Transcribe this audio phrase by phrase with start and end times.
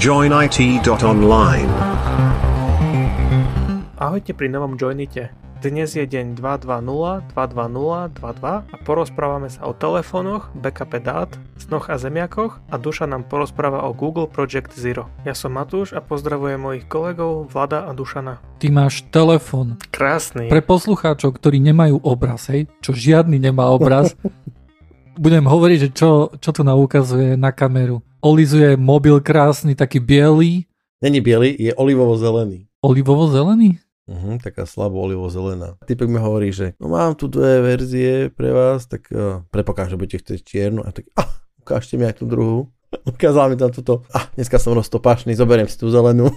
[0.00, 1.68] Joinit.online
[4.00, 5.28] Ahojte pri novom Joinite.
[5.60, 11.28] Dnes je deň 220, 220, 22 a porozprávame sa o telefónoch, backupe dát,
[11.60, 15.12] snoch a zemiakoch a Duša nám porozpráva o Google Project Zero.
[15.28, 18.40] Ja som Matúš a pozdravujem mojich kolegov Vlada a Dušana.
[18.56, 19.76] Ty máš telefón.
[19.92, 20.48] Krásny.
[20.48, 24.16] Pre poslucháčov, ktorí nemajú obraz, hej, čo žiadny nemá obraz,
[25.28, 28.00] budem hovoriť, že čo, čo tu naukazuje na kameru.
[28.20, 30.68] Olizuje mobil krásny, taký biely.
[31.00, 32.68] Není biely, je olivovo-zelený.
[32.84, 33.80] Olivovo-zelený?
[34.04, 35.80] Uh-huh, taká slabo olivo-zelená.
[35.88, 39.96] Typek mi hovorí, že no mám tu dve verzie pre vás, tak uh, prepokážem, že
[39.96, 40.84] budete chcieť čiernu.
[40.84, 41.30] A tak, ah,
[41.62, 42.68] ukážte mi aj tú druhú.
[43.08, 46.28] Ukázal mi tam túto, ah, dneska som roztopašný, zoberiem si tú zelenú.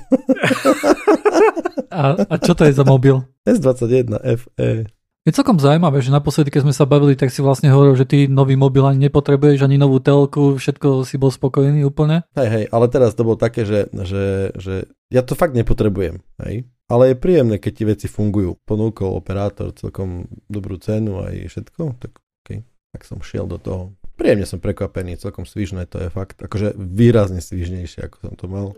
[1.92, 3.20] a, a čo to je za mobil?
[3.44, 4.88] S21 FE.
[5.24, 8.28] Je celkom zaujímavé, že naposledy, keď sme sa bavili, tak si vlastne hovoril, že ty
[8.28, 12.28] nový mobil ani nepotrebuješ, ani novú telku, všetko si bol spokojný úplne.
[12.36, 16.68] Hej, hej, ale teraz to bolo také, že, že, že ja to fakt nepotrebujem, hej.
[16.92, 18.60] Ale je príjemné, keď ti veci fungujú.
[18.68, 22.68] Ponúkol operátor celkom dobrú cenu aj všetko, tak okay.
[22.92, 23.96] tak som šiel do toho.
[24.20, 26.44] Príjemne som prekvapený, celkom svižné to je fakt.
[26.44, 28.76] Akože výrazne svižnejšie, ako som to mal.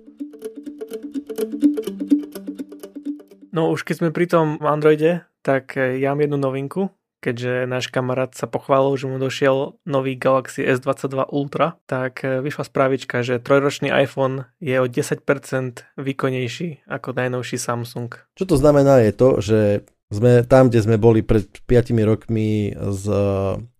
[3.50, 6.90] No už keď sme pri tom Androide, tak e, ja mám jednu novinku,
[7.22, 12.66] keďže náš kamarát sa pochválil, že mu došiel nový Galaxy S22 Ultra, tak e, vyšla
[12.66, 15.22] správička, že trojročný iPhone je o 10%
[16.02, 18.10] výkonnejší ako najnovší Samsung.
[18.34, 19.60] Čo to znamená je to, že
[20.10, 23.26] sme tam, kde sme boli pred 5 rokmi z e,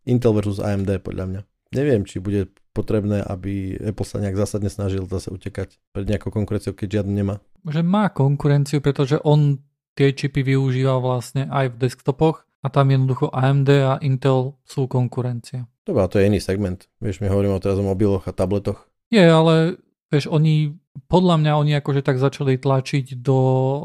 [0.06, 1.42] Intel versus AMD podľa mňa.
[1.74, 6.76] Neviem, či bude potrebné, aby Apple sa nejak zásadne snažil zase utekať pred nejakou konkurenciou,
[6.76, 7.36] keď žiadnu nemá.
[7.64, 9.64] Že má konkurenciu, pretože on
[9.96, 15.66] tie čipy využíva vlastne aj v desktopoch a tam jednoducho AMD a Intel sú konkurencia.
[15.86, 16.90] Dobre, to je iný segment.
[16.98, 18.90] Vieš, my hovoríme teraz o mobiloch a tabletoch.
[19.14, 19.78] Je, ale
[20.10, 20.74] vieš, oni,
[21.06, 23.42] podľa mňa oni akože tak začali tlačiť do,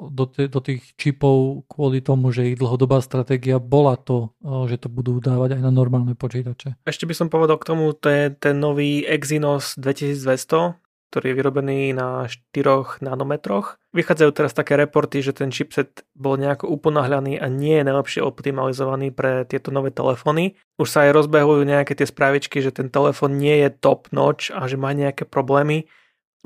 [0.08, 4.89] do, t- do tých čipov kvôli tomu, že ich dlhodobá stratégia bola to, že to
[4.89, 6.80] budú dávať aj na normálne počítače.
[6.89, 11.78] Ešte by som povedal k tomu, to je ten nový Exynos 2200, ktorý je vyrobený
[11.90, 13.82] na 4 nanometroch.
[13.90, 19.10] Vychádzajú teraz také reporty, že ten chipset bol nejako uponáhľaný a nie je najlepšie optimalizovaný
[19.10, 20.54] pre tieto nové telefóny.
[20.78, 24.70] Už sa aj rozbehujú nejaké tie správičky, že ten telefón nie je top notch a
[24.70, 25.90] že má nejaké problémy.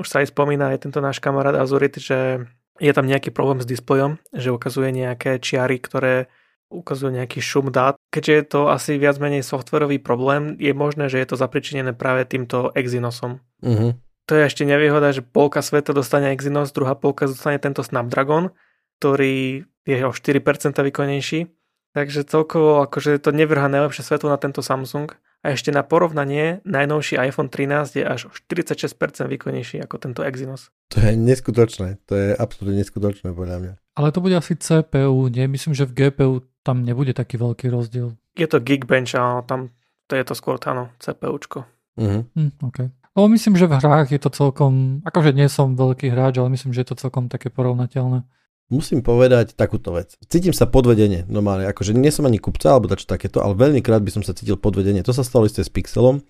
[0.01, 2.49] Už sa aj spomína aj tento náš kamarát Azurit, že
[2.81, 6.33] je tam nejaký problém s displejom, že ukazuje nejaké čiary, ktoré
[6.73, 8.01] ukazujú nejaký šum dát.
[8.11, 12.27] Keďže je to asi viac menej softverový problém, je možné, že je to zapričinené práve
[12.27, 13.45] týmto Exynosom.
[13.63, 13.95] Uh-huh
[14.25, 18.57] to je ešte nevýhoda, že polka sveta dostane Exynos, druhá polka dostane tento Snapdragon,
[19.01, 21.53] ktorý je o 4% výkonnejší.
[21.95, 25.15] Takže celkovo akože to nevrhá najlepšie svetlo na tento Samsung.
[25.45, 28.97] A ešte na porovnanie, najnovší iPhone 13 je až o 46%
[29.29, 30.73] výkonnejší ako tento Exynos.
[30.97, 33.73] To je neskutočné, to je absolútne neskutočné podľa mňa.
[33.95, 35.45] Ale to bude asi CPU, nie?
[35.45, 38.17] Myslím, že v GPU tam nebude taký veľký rozdiel.
[38.35, 39.61] Je to Geekbench, ale tam
[40.09, 41.69] to je to skôr, áno, CPUčko.
[42.01, 42.25] Uh-huh.
[42.35, 42.89] Hm, okay.
[43.15, 46.75] No myslím, že v hrách je to celkom, akože nie som veľký hráč, ale myslím,
[46.75, 48.27] že je to celkom také porovnateľné.
[48.75, 50.19] Musím povedať takúto vec.
[50.27, 54.03] Cítim sa podvedenie normálne, akože nie som ani kupca alebo dačo takéto, ale veľmi krát
[54.03, 55.07] by som sa cítil podvedenie.
[55.07, 56.27] To sa stalo isté s Pixelom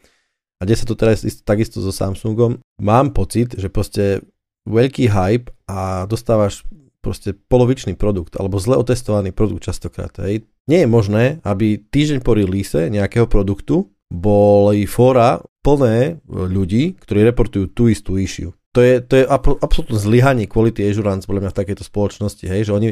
[0.61, 2.61] a kde sa to teraz isto, takisto so Samsungom.
[2.83, 4.21] Mám pocit, že proste
[4.69, 6.69] veľký hype a dostávaš
[7.01, 10.13] proste polovičný produkt alebo zle otestovaný produkt častokrát.
[10.21, 10.45] Hej.
[10.69, 17.75] Nie je možné, aby týždeň po release nejakého produktu boli fóra plné ľudí, ktorí reportujú
[17.75, 18.55] tú istú issue.
[18.75, 19.25] To je, to je
[19.63, 22.91] absolútne zlyhanie quality assurance podľa mňa v takejto spoločnosti, hej, že oni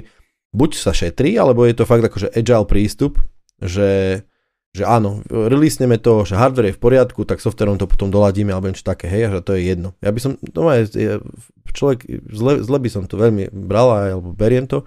[0.54, 3.18] buď sa šetrí, alebo je to fakt akože agile prístup,
[3.58, 4.22] že,
[4.70, 8.70] že áno, releasneme to, že hardware je v poriadku, tak softwareom to potom doladíme, alebo
[8.70, 9.98] niečo také, hej, a že to je jedno.
[9.98, 10.70] Ja by som, no
[11.72, 11.98] človek,
[12.30, 14.86] zle, zle by som to veľmi bral, alebo beriem to,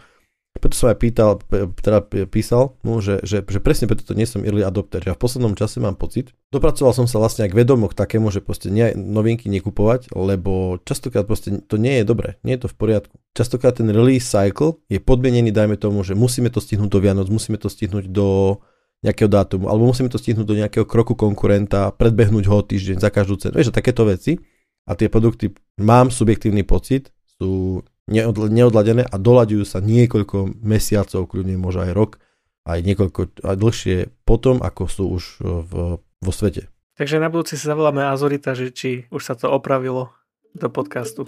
[0.56, 1.40] preto som aj pýtal,
[1.84, 2.00] teda
[2.32, 5.04] písal mu, že, že, že presne preto to nie som early adopter.
[5.04, 8.40] Ja v poslednom čase mám pocit, dopracoval som sa vlastne aj k vedomu takému, že
[8.40, 12.76] proste nie, novinky nekupovať, lebo častokrát proste to nie je dobre, nie je to v
[12.80, 13.16] poriadku.
[13.36, 17.60] Častokrát ten release cycle je podmienený, dajme tomu, že musíme to stihnúť do Vianoc, musíme
[17.60, 18.60] to stihnúť do
[19.04, 23.38] nejakého dátumu, alebo musíme to stihnúť do nejakého kroku konkurenta, predbehnúť ho týždeň za každú
[23.38, 23.54] cenu.
[23.60, 24.42] Vieš, takéto veci.
[24.86, 25.50] A tie produkty,
[25.82, 27.10] mám subjektívny pocit,
[27.42, 32.12] sú neodladené a doľaďujú sa niekoľko mesiacov, kľudne možno aj rok,
[32.66, 36.70] aj niekoľko aj dlhšie potom, ako sú už v, vo svete.
[36.96, 40.16] Takže na budúci sa zavoláme Azorita, že či už sa to opravilo
[40.56, 41.28] do podcastu.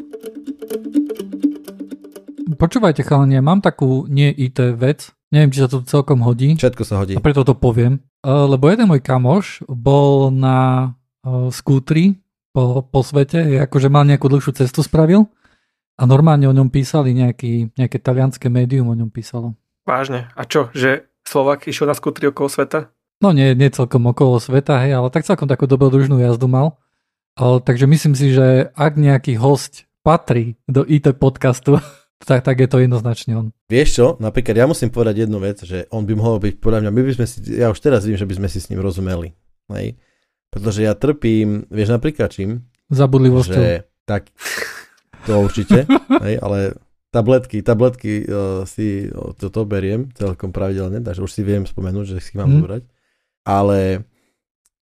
[2.58, 6.56] Počúvajte chalanie, mám takú nie IT vec, neviem, či sa to celkom hodí.
[6.56, 7.14] Všetko sa hodí.
[7.14, 8.00] A preto to poviem.
[8.24, 10.94] Lebo jeden môj kamoš bol na
[11.52, 12.18] skútri
[12.56, 15.30] po, po svete, akože mal nejakú dlhšiu cestu spravil
[15.98, 19.58] a normálne o ňom písali nejaký, nejaké talianské médium o ňom písalo.
[19.84, 20.30] Vážne.
[20.38, 22.94] A čo, že Slovak išiel na skutri okolo sveta?
[23.18, 26.78] No nie, nie celkom okolo sveta, hej, ale tak celkom takú dobrodružnú jazdu mal.
[27.34, 31.82] Ale, takže myslím si, že ak nejaký host patrí do IT podcastu,
[32.30, 33.48] tak, tak je to jednoznačne on.
[33.68, 36.92] Vieš čo, napríklad ja musím povedať jednu vec, že on by mohol byť, podľa mňa,
[36.94, 39.34] my by sme si, ja už teraz viem, že by sme si s ním rozumeli.
[39.74, 39.98] Hej?
[40.54, 42.70] Pretože ja trpím, vieš napríklad čím?
[42.94, 43.60] Zabudlivosťou.
[43.60, 43.70] Že,
[44.08, 44.32] tak,
[45.28, 45.84] to určite,
[46.24, 46.80] hej, ale
[47.12, 52.24] tabletky, tabletky uh, si uh, toto beriem celkom pravidelne, takže už si viem spomenúť, že
[52.24, 52.58] si mám hmm.
[52.64, 52.84] zobrať.
[53.48, 54.08] Ale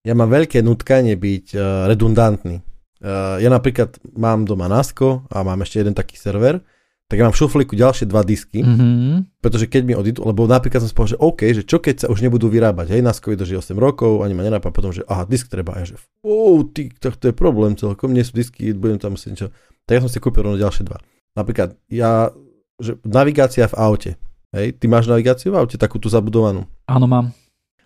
[0.06, 2.62] ja mám veľké nutkanie byť uh, redundantný.
[3.02, 6.62] Uh, ja napríklad mám doma NASCO a mám ešte jeden taký server,
[7.06, 9.38] tak ja mám v šuflíku ďalšie dva disky, mm-hmm.
[9.38, 12.26] pretože keď mi odídu, lebo napríklad som si že OK, že čo keď sa už
[12.26, 15.78] nebudú vyrábať, hej, NASCO vydrží 8 rokov, ani ma nenápa potom, že aha, disk treba,
[15.78, 19.14] a ja že, oh, ty, tak to je problém celkom, nie sú disky, budem tam
[19.14, 19.50] musieť niečo.
[19.86, 20.98] Tak ja som si kúpil rovno ďalšie dva.
[21.38, 22.34] Napríklad, ja,
[22.82, 24.12] že navigácia v aute,
[24.56, 26.66] hej, ty máš navigáciu v aute, takú tú zabudovanú.
[26.90, 27.36] Áno, mám.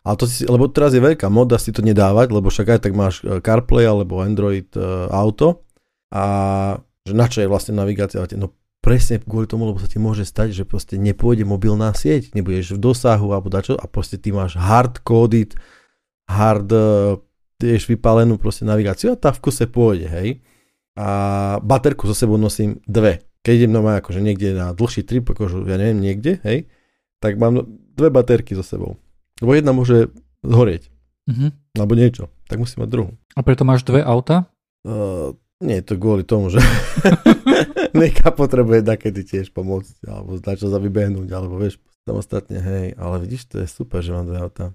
[0.04, 2.94] Ale to si, lebo teraz je veľká moda si to nedávať, lebo však aj tak
[2.96, 5.68] máš e, CarPlay alebo Android uh, auto
[6.10, 6.24] a
[7.04, 8.24] že na čo je vlastne navigácia?
[8.40, 12.80] No presne kvôli tomu, lebo sa ti môže stať, že proste nepôjde mobilná sieť, nebudeš
[12.80, 15.60] v dosahu alebo dačo a proste ty máš hard coded,
[16.32, 17.20] hard uh,
[17.60, 20.40] tiež vypálenú proste navigáciu a tá v kuse pôjde, hej.
[21.00, 21.08] A
[21.64, 23.24] baterku so sebou nosím dve.
[23.48, 26.68] Keď idem doma akože niekde na dlhší trip, akože ja neviem, niekde, hej,
[27.24, 27.64] tak mám
[27.96, 29.00] dve baterky so sebou.
[29.40, 30.12] Lebo jedna môže
[30.44, 30.92] zhorieť.
[31.32, 31.80] Mm-hmm.
[31.80, 32.28] Alebo niečo.
[32.52, 33.12] Tak musím mať druhú.
[33.32, 34.52] A preto máš dve auta?
[34.84, 36.60] Uh, nie, to kvôli tomu, že
[38.00, 43.16] Neka potrebuje takedy tiež pomôcť, alebo zdať čo za vybehnúť, alebo vieš, samostatne, hej, ale
[43.24, 44.66] vidíš, to je super, že mám dve auta.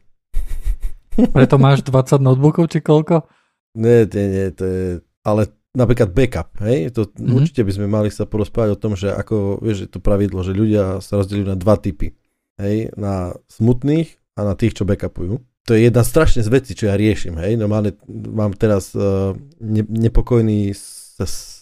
[1.36, 3.28] Preto máš 20 notebookov, či koľko?
[3.76, 4.84] Nie, nie, nie, to je,
[5.22, 7.34] ale napríklad backup, hej, to mm-hmm.
[7.34, 10.54] určite by sme mali sa porozprávať o tom, že ako, vieš, je to pravidlo, že
[10.54, 12.14] ľudia sa rozdelujú na dva typy,
[12.62, 15.42] hej, na smutných a na tých, čo backupujú.
[15.64, 19.82] To je jedna strašne z vecí, čo ja riešim, hej, normálne mám teraz uh, ne,
[19.82, 20.72] nepokojný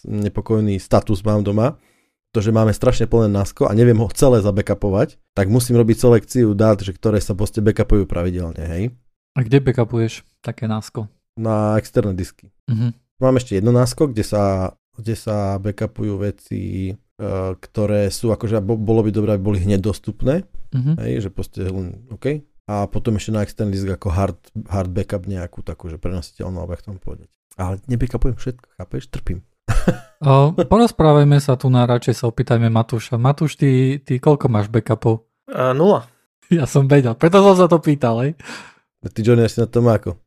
[0.09, 1.77] nepokojný status mám doma,
[2.33, 6.57] to, že máme strašne plné NASCO a neviem ho celé zabackupovať, tak musím robiť selekciu
[6.57, 8.85] dát, že ktoré sa proste backupujú pravidelne, hej.
[9.37, 11.13] A kde backupuješ také NASCO?
[11.37, 12.49] Na externé disky.
[12.69, 12.97] Uh-huh.
[13.23, 19.07] Mám ešte jedno NASCO, kde sa, kde sa backupujú veci, uh, ktoré sú, akože bolo
[19.07, 20.43] by dobré, aby boli hneď dostupné,
[20.75, 20.99] uh-huh.
[21.07, 22.43] hej, že proste len, OK.
[22.67, 26.75] A potom ešte na externý disk ako hard, hard backup nejakú takú, že prenositeľnú, alebo
[26.83, 27.31] tam povedať.
[27.55, 29.07] Ale nebackupujem všetko, chápeš?
[29.07, 29.47] Trpím.
[30.27, 33.23] o, porozprávajme sa tu na, radšej sa opýtajme Matúša.
[33.23, 35.31] Matúš, ty, ty koľko máš backupov?
[35.47, 36.11] Uh, nula.
[36.51, 38.37] Ja som vedel, preto som sa to pýtal, hej.
[39.03, 40.21] Ty Johnny asi na tom ako?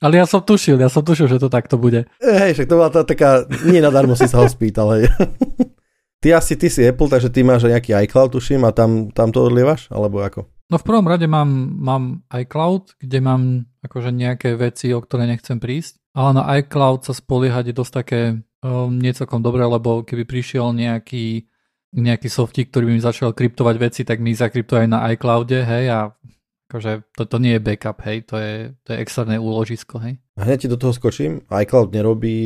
[0.00, 2.08] Ale ja som tušil, ja som tušil, že to takto bude.
[2.24, 5.04] Hej, však to bola tá taká, nie nadarmo si sa ho spýtal, hej.
[6.20, 9.40] Ty asi, ty si Apple, takže ty máš nejaký iCloud, tuším, a tam, tam to
[9.40, 10.44] odlievaš, alebo ako?
[10.68, 11.48] No v prvom rade mám,
[11.80, 13.42] mám iCloud, kde mám
[13.80, 15.96] akože nejaké veci, o ktoré nechcem prísť.
[16.12, 20.76] Ale na iCloud sa spoliehať je dosť také um, nie celkom dobré, lebo keby prišiel
[20.76, 21.48] nejaký,
[21.96, 25.84] nejaký softík, ktorý by mi začal kryptovať veci, tak mi zakryptuje aj na iCloude, hej,
[25.88, 26.12] a
[26.70, 28.54] akože to, to nie je backup, hej, to je,
[28.86, 30.22] to je externé úložisko, hej.
[30.38, 32.38] A hneď ti do toho skočím, iCloud nerobí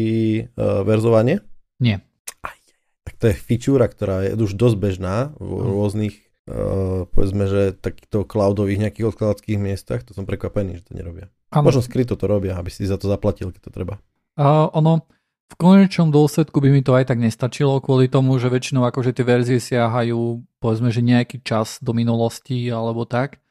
[0.57, 1.45] uh, verzovanie?
[1.77, 2.01] Nie.
[2.41, 2.57] Aj,
[3.05, 5.69] tak to je feature, ktorá je už dosť bežná v mm.
[5.69, 6.15] rôznych
[6.49, 11.29] uh, povedzme, že takýchto cloudových nejakých odkladackých miestach, to som prekvapený, že to nerobia.
[11.53, 11.69] Ano.
[11.69, 13.95] Možno skryto to robia, aby si za to zaplatil, keď to treba.
[14.35, 15.07] A ono,
[15.53, 19.23] v konečnom dôsledku by mi to aj tak nestačilo kvôli tomu, že väčšinou akože tie
[19.23, 23.44] verzie siahajú povedzme, že nejaký čas do minulosti alebo tak.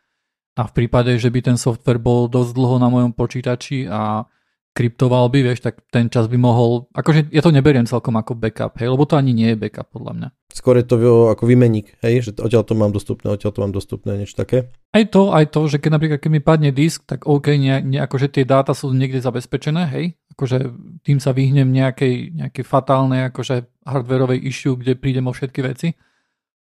[0.54, 4.30] A v prípade, že by ten software bol dosť dlho na mojom počítači a
[4.74, 8.74] kryptoval by, vieš, tak ten čas by mohol, akože ja to neberiem celkom ako backup,
[8.82, 10.28] hej, lebo to ani nie je backup podľa mňa.
[10.50, 10.98] Skôr je to
[11.30, 14.74] ako vymeník, hej, že odtiaľ to mám dostupné, odtiaľ to mám dostupné, niečo také?
[14.90, 18.02] Aj to, aj to, že keď napríklad keď mi padne disk, tak OK, ne, ne,
[18.02, 20.58] akože tie dáta sú niekde zabezpečené, hej, akože
[21.06, 25.94] tým sa vyhnem nejakej, nejakej fatálnej akože hardwareovej issue, kde prídem o všetky veci.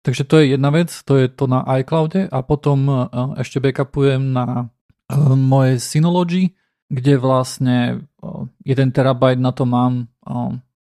[0.03, 3.07] Takže to je jedna vec, to je to na iCloude a potom uh,
[3.39, 6.51] ešte backupujem na uh, moje Synology,
[6.91, 10.11] kde vlastne 1 terabajt na to mám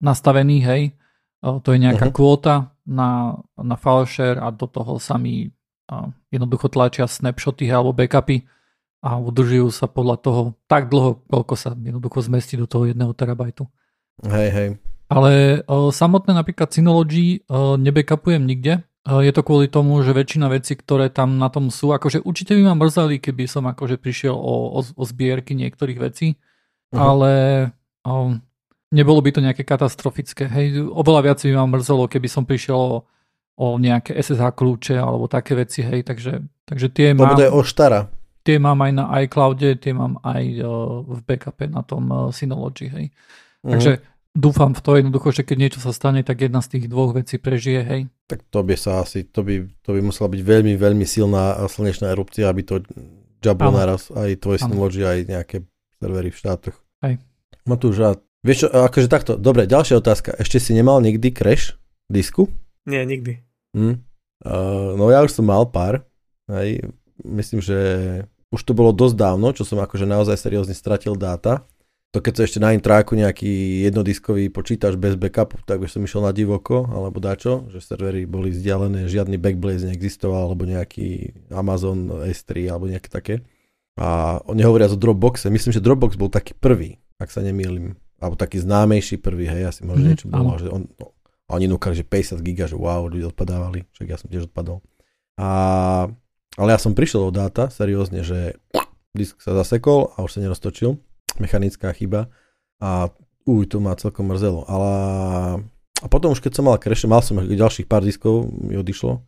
[0.04, 0.84] nastavený, hej.
[1.40, 2.18] To je nejaká uh-huh.
[2.18, 5.50] kvóta na, na file share a do toho sa mi
[6.32, 8.44] jednoducho tlačia snapshoty alebo backupy
[9.02, 13.66] a udržujú sa podľa toho tak dlho, koľko sa jednoducho zmestí do toho 1 terabajtu.
[14.22, 14.70] Hej, hej.
[15.12, 20.78] Ale o, samotné napríklad Synology o, nebackupujem nikde, je to kvôli tomu, že väčšina vecí,
[20.78, 24.78] ktoré tam na tom sú, akože určite by ma mrzeli, keby som akože prišiel o,
[24.78, 27.02] o, o zbierky niektorých vecí, uh-huh.
[27.02, 27.32] ale
[28.06, 28.38] um,
[28.94, 30.46] nebolo by to nejaké katastrofické.
[30.46, 32.98] Hej, oveľa viac by ma mrzelo, keby som prišiel o,
[33.58, 37.54] o nejaké SSH kľúče alebo také veci, hej, takže, takže tie Lebo mám, to je
[37.58, 38.06] oštara.
[38.46, 43.06] tie mám aj na iCloude, tie mám aj uh, v backupe na tom Synology, hej.
[43.66, 43.72] Mhm.
[43.74, 43.92] Takže
[44.32, 47.36] dúfam v to jednoducho, že keď niečo sa stane, tak jedna z tých dvoch vecí
[47.36, 48.02] prežije, hej.
[48.28, 52.12] Tak to by sa asi, to by, to by musela byť veľmi, veľmi silná slnečná
[52.16, 52.84] erupcia, aby to
[53.44, 54.64] džablo naraz aj tvoje.
[54.64, 55.58] Synology, aj nejaké
[56.00, 56.78] servery v štátoch.
[57.04, 57.20] Hej.
[57.68, 58.10] Matúš, a
[58.42, 60.38] vieš čo, akože takto, dobre, ďalšia otázka.
[60.40, 61.76] Ešte si nemal nikdy crash
[62.08, 62.48] disku?
[62.88, 63.44] Nie, nikdy.
[63.76, 64.00] Hm.
[64.42, 66.02] Uh, no ja už som mal pár.
[66.50, 66.90] Hej.
[67.22, 67.78] Myslím, že
[68.50, 71.64] už to bolo dosť dávno, čo som akože naozaj seriózne stratil dáta.
[72.12, 76.28] To keď sa ešte na intráku nejaký jednodiskový počítač bez backupu, tak by som išiel
[76.28, 82.68] na divoko, alebo dačo, že servery boli vzdialené, žiadny backblaze neexistoval, alebo nejaký Amazon S3,
[82.68, 83.36] alebo nejaké také.
[83.96, 88.60] A nehovoriac o Dropboxe, myslím, že Dropbox bol taký prvý, ak sa nemýlim, alebo taký
[88.60, 91.16] známejší prvý, hej, asi možno Mhm, niečo bolo, že on, no,
[91.48, 94.84] oni núkali, že 50 giga, že wow, ľudia odpadávali, však ja som tiež odpadol.
[95.40, 95.50] A,
[96.60, 98.60] ale ja som prišiel o dáta, seriózne, že
[99.16, 101.00] disk sa zasekol a už sa neroztočil,
[101.38, 102.28] mechanická chyba
[102.82, 103.14] a
[103.46, 104.66] uj, to ma celkom mrzelo.
[104.66, 104.94] Ale,
[106.02, 109.22] a potom už keď som mal crash, mal som ďalších pár diskov, mi odišlo,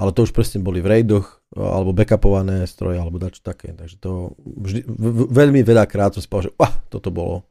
[0.00, 3.76] ale to už presne boli v raidoch, alebo backupované stroje, alebo dačo také.
[3.76, 4.86] Takže to vždy,
[5.28, 7.44] veľmi veľa krát som povedal, že uh, toto bolo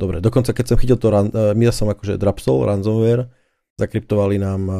[0.00, 0.18] dobre.
[0.18, 3.30] Dokonca keď som chytil to, ran, uh, my som akože drapsol, ransomware,
[3.78, 4.76] zakryptovali nám uh,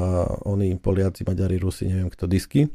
[0.49, 2.69] oni Poliaci, Maďari, Rusi, neviem kto disky,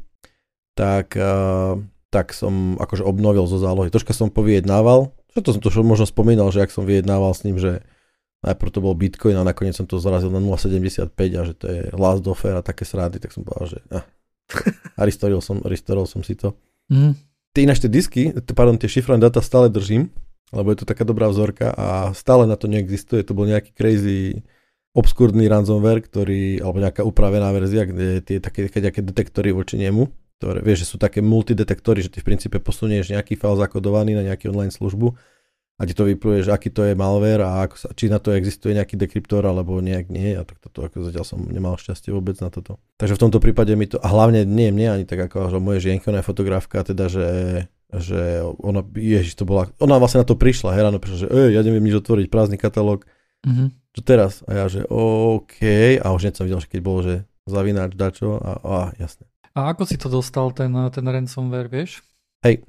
[0.72, 1.76] tak, uh,
[2.08, 3.92] tak som akože obnovil zo zálohy.
[3.92, 7.62] Troška som povyjednával, čo to som to možno spomínal, že ak som vyjednával s ním,
[7.62, 7.86] že
[8.42, 11.80] najprv to bol Bitcoin a nakoniec som to zrazil na 0,75 a že to je
[11.94, 14.04] last offer a také srády, tak som povedal, že ah.
[14.98, 16.58] a restoril som, restoril som si to.
[16.90, 17.14] Mm.
[17.54, 20.10] Tie ináč tie disky, t- pardon, tie šifrované data stále držím,
[20.50, 23.22] lebo je to taká dobrá vzorka a stále na to neexistuje.
[23.26, 24.42] To bol nejaký crazy
[24.96, 30.62] obskúrny ransomware, ktorý, alebo nejaká upravená verzia, kde tie také, také detektory voči nemu, ktoré,
[30.62, 34.48] vieš, že sú také multidetektory, že ty v princípe posunieš nejaký file zakodovaný na nejaký
[34.54, 35.18] online službu
[35.78, 38.34] a ti to vypluje, že aký to je malware a ako sa, či na to
[38.34, 42.38] existuje nejaký dekryptor alebo nejak nie a tak toto ako zatiaľ som nemal šťastie vôbec
[42.38, 42.78] na toto.
[42.98, 45.82] Takže v tomto prípade mi to, a hlavne nie mne ani tak ako že moje
[45.82, 47.26] žienka, ona je fotografka, teda že
[47.88, 51.56] že ona, ježiš, to bola, ona vlastne na to prišla, hej, ráno prišla, že ej,
[51.56, 53.08] ja neviem nič otvoriť, prázdny katalóg,
[53.46, 53.94] Mm-hmm.
[53.94, 54.42] čo teraz?
[54.50, 55.62] A ja, že OK,
[56.02, 57.14] a už hneď som videl, že keď bolo, že
[57.46, 59.27] zavináč dačo a, a jasné.
[59.58, 62.06] A ako si to dostal, ten, ten ransomware, vieš?
[62.46, 62.62] Hej.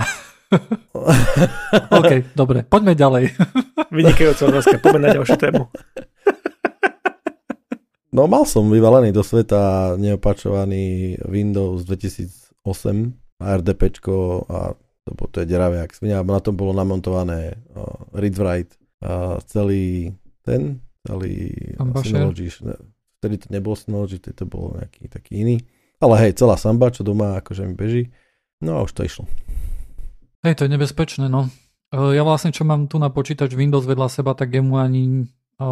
[2.00, 3.36] OK, dobre, poďme ďalej.
[3.96, 5.68] Vynikajúca otázka, poďme na ďalšiu tému.
[8.12, 12.60] No mal som vyvalený do sveta neopačovaný Windows 2008
[13.40, 16.20] a RDPčko a to, bolo- to je deravé jak svinia.
[16.20, 20.12] Na tom bolo namontované uh, read write a celý
[20.44, 21.56] ten, celý
[22.04, 22.52] Synology.
[23.16, 25.56] Vtedy to nebol Synology, vtedy to bolo nejaký taký iný.
[26.02, 28.02] Ale hej, celá samba, čo doma akože mi beží.
[28.58, 29.24] No a už to išlo.
[30.42, 31.46] Hej, to je nebezpečné, no.
[31.94, 35.02] E, Ja vlastne, čo mám tu na počítač Windows vedľa seba, tak jemu ani...
[35.56, 35.66] e,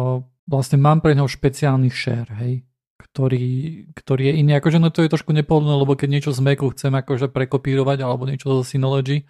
[0.47, 2.65] Vlastne mám pre neho špeciálny share, hej,
[2.97, 3.45] ktorý,
[3.93, 4.57] ktorý je iný.
[4.57, 8.25] Akože no to je trošku nepohodlné, lebo keď niečo z Macu chcem akože prekopírovať alebo
[8.25, 9.23] niečo zo Synology,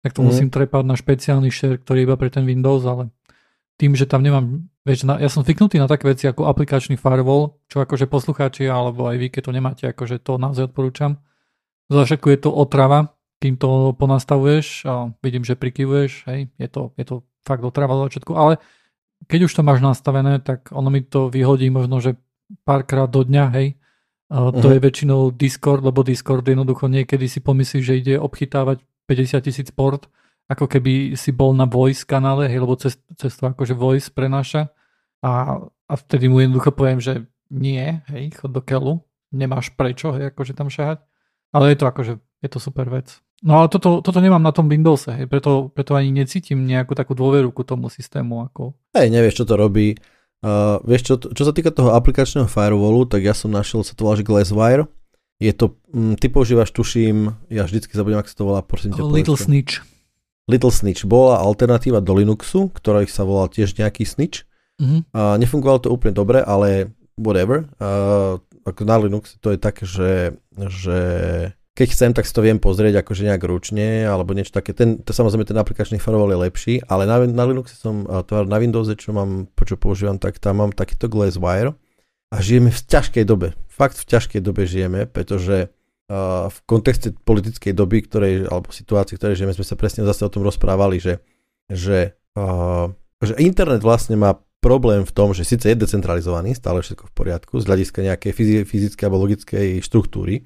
[0.00, 0.26] tak to Mhm.
[0.28, 3.10] musím trepať na špeciálny share, ktorý je iba pre ten Windows, ale
[3.76, 7.58] tým, že tam nemám, vieš, na, ja som zvyknutý na také veci ako aplikačný firewall,
[7.66, 11.22] čo akože poslucháči alebo aj vy, keď to nemáte, akože to naozaj odporúčam.
[11.90, 16.94] Za všetko je to otrava, kým to ponastavuješ a vidím, že prikyvuješ, hej, je to,
[16.94, 18.62] je to fakt otrava za začiatku, ale
[19.26, 22.18] keď už to máš nastavené, tak ono mi to vyhodí možno, že
[22.66, 23.78] párkrát do dňa, hej.
[24.32, 24.74] A to Mhm.
[24.74, 30.08] je väčšinou Discord, lebo Discord jednoducho niekedy si pomyslí, že ide obchytávať 50 tisíc port,
[30.52, 34.68] ako keby si bol na voice kanále, hej, lebo cez, cez to akože voice prenáša.
[35.24, 39.00] A, a vtedy mu jednoducho poviem, že nie, hej, chod do keľu,
[39.32, 41.00] nemáš prečo, hej, akože tam šahať.
[41.52, 43.20] Ale je to akože, je to super vec.
[43.42, 47.16] No ale toto, toto nemám na tom Windowse, hej, preto, preto ani necítim nejakú takú
[47.16, 48.46] dôveru ku tomu systému.
[48.52, 48.76] Ako...
[48.94, 49.98] Hej, nevieš, čo to robí.
[50.42, 54.02] Uh, vieš, čo, čo sa týka toho aplikačného firewallu, tak ja som našiel, sa to
[54.02, 54.90] volá, že Glasswire.
[55.38, 59.06] Je to, mm, ty používaš, tuším, ja vždycky zabudnem, ak sa to volá, prosím ťa.
[59.06, 59.46] Little povedz.
[59.46, 59.74] Snitch.
[60.50, 64.42] Little Snitch bola alternatíva do Linuxu, ktorá sa volal tiež nejaký Snitch.
[64.82, 64.98] Mhm.
[65.14, 67.70] A nefungovalo to úplne dobre, ale whatever.
[67.78, 70.98] Uh, ako na Linux to je také, že, že
[71.72, 74.76] keď chcem, tak si to viem pozrieť akože nejak ručne, alebo niečo také.
[74.76, 78.56] Ten, to, samozrejme ten aplikačný firewall je lepší, ale na, na Linuxe som, a na
[78.60, 81.74] Windowse, čo mám, čo používam, tak tam mám takýto Glasswire
[82.28, 83.56] a žijeme v ťažkej dobe.
[83.72, 85.72] Fakt v ťažkej dobe žijeme, pretože
[86.52, 90.44] v kontexte politickej doby, ktorej, alebo situácii, ktorej žijeme, sme sa presne zase o tom
[90.44, 91.24] rozprávali, že,
[91.72, 92.92] že uh,
[93.22, 97.54] že internet vlastne má problém v tom, že síce je decentralizovaný, stále všetko v poriadku,
[97.62, 98.32] z hľadiska nejakej
[98.66, 100.42] fyzickej alebo logickej štruktúry,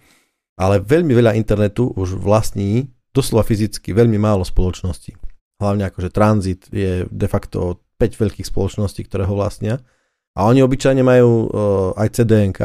[0.57, 5.17] ale veľmi veľa internetu už vlastní doslova fyzicky veľmi málo spoločností.
[5.57, 9.81] Hlavne akože tranzit je de facto 5 veľkých spoločností, ktoré ho vlastnia.
[10.37, 11.49] A oni obyčajne majú uh,
[11.97, 12.61] aj CDNK,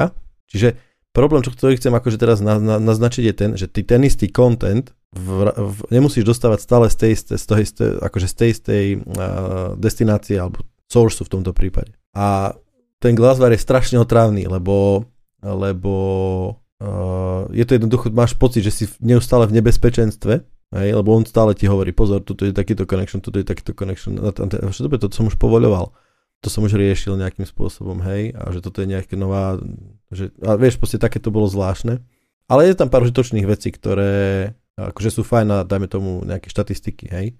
[0.52, 0.76] čiže
[1.12, 4.32] problém, čo ktorý chcem akože teraz na, na, naznačiť je ten, že ty ten istý
[4.32, 8.86] content v, v, nemusíš dostávať stále z tej z toho isté, akože z tej istej
[8.96, 11.92] uh, destinácie alebo source v tomto prípade.
[12.16, 12.56] A
[13.00, 15.08] ten Glasswire je strašne otrávny, lebo,
[15.44, 15.96] lebo
[16.80, 20.34] uh, je to jednoducho, máš pocit, že si neustále v nebezpečenstve,
[20.76, 24.16] hej, lebo on stále ti hovorí, pozor, tuto je takýto connection, tuto je takýto connection,
[24.16, 25.92] čo dobre, to som už povoľoval
[26.42, 29.62] to som už riešil nejakým spôsobom, hej, a že toto je nejaká nová,
[30.10, 32.02] že, a vieš, proste také to bolo zvláštne.
[32.50, 37.08] Ale je tam pár užitočných vecí, ktoré akože sú fajn a dajme tomu nejaké štatistiky,
[37.14, 37.38] hej.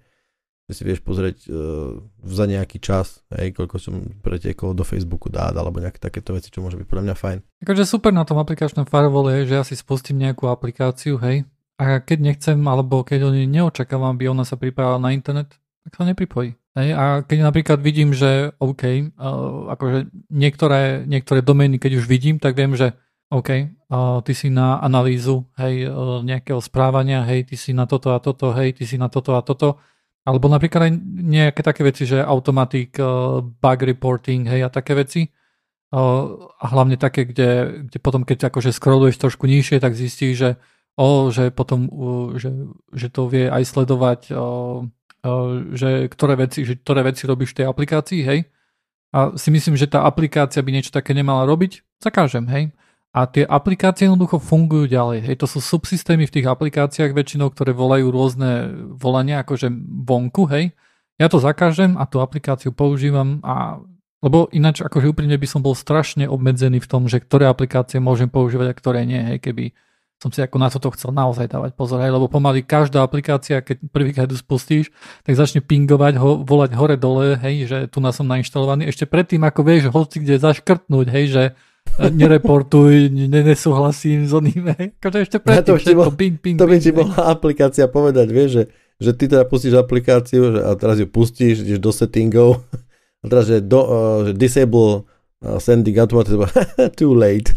[0.70, 5.52] Že si vieš pozrieť uh, za nejaký čas, hej, koľko som pretekol do Facebooku dát,
[5.52, 7.38] alebo nejaké takéto veci, čo môže byť podľa mňa fajn.
[7.66, 11.44] Takže super na tom aplikačnom firewall je, že ja si spustím nejakú aplikáciu, hej,
[11.82, 16.06] a keď nechcem, alebo keď oni neočakávam, aby ona sa pripájala na internet, tak sa
[16.06, 16.54] nepripojí.
[16.72, 22.40] Hej, a keď napríklad vidím, že OK, uh, akože niektoré, niektoré domény, keď už vidím,
[22.40, 22.96] tak viem, že
[23.28, 28.16] OK, uh, ty si na analýzu hej, uh, nejakého správania, hej, ty si na toto
[28.16, 29.84] a toto, hej, ty si na toto a toto.
[30.24, 35.28] Alebo napríklad aj nejaké také veci, že automatic uh, bug reporting, hej, a také veci.
[35.92, 40.50] Uh, a hlavne také, kde, kde potom, keď akože scrolluješ trošku nižšie, tak zistíš, že,
[40.96, 42.48] oh, že potom, uh, že,
[42.96, 44.88] že to vie aj sledovať uh,
[45.72, 48.40] že ktoré veci, že ktoré veci robíš v tej aplikácii, hej.
[49.12, 52.74] A si myslím, že tá aplikácia by niečo také nemala robiť, zakážem, hej.
[53.12, 55.20] A tie aplikácie jednoducho fungujú ďalej.
[55.20, 59.68] Hej, to sú subsystémy v tých aplikáciách väčšinou, ktoré volajú rôzne volania, akože
[60.08, 60.72] vonku, hej.
[61.20, 63.78] Ja to zakážem a tú aplikáciu používam a
[64.22, 68.30] lebo ináč akože úprimne by som bol strašne obmedzený v tom, že ktoré aplikácie môžem
[68.30, 69.74] používať a ktoré nie, hej, keby
[70.22, 73.82] som si ako na toto chcel naozaj dávať pozor, hej, lebo pomaly každá aplikácia, keď
[73.90, 74.94] prvýkrát ju spustíš,
[75.26, 79.42] tak začne pingovať, ho, volať hore dole, hej, že tu nás som nainštalovaný, ešte predtým,
[79.42, 81.42] ako vieš hoci kde zaškrtnúť, hej, že
[81.98, 86.54] e, nereportuj, ne, nesúhlasím s oným, hej, akože ešte predtým, to všetko, bol, ping, ping,
[86.54, 88.64] To by ti bola aplikácia povedať, vieš, že,
[89.02, 92.62] že ty teda pustíš aplikáciu že, a teraz ju pustíš, ideš do settingov
[93.22, 95.02] a teraz, že, do, uh, že disable
[95.42, 96.14] uh, sending out
[96.94, 97.50] too late.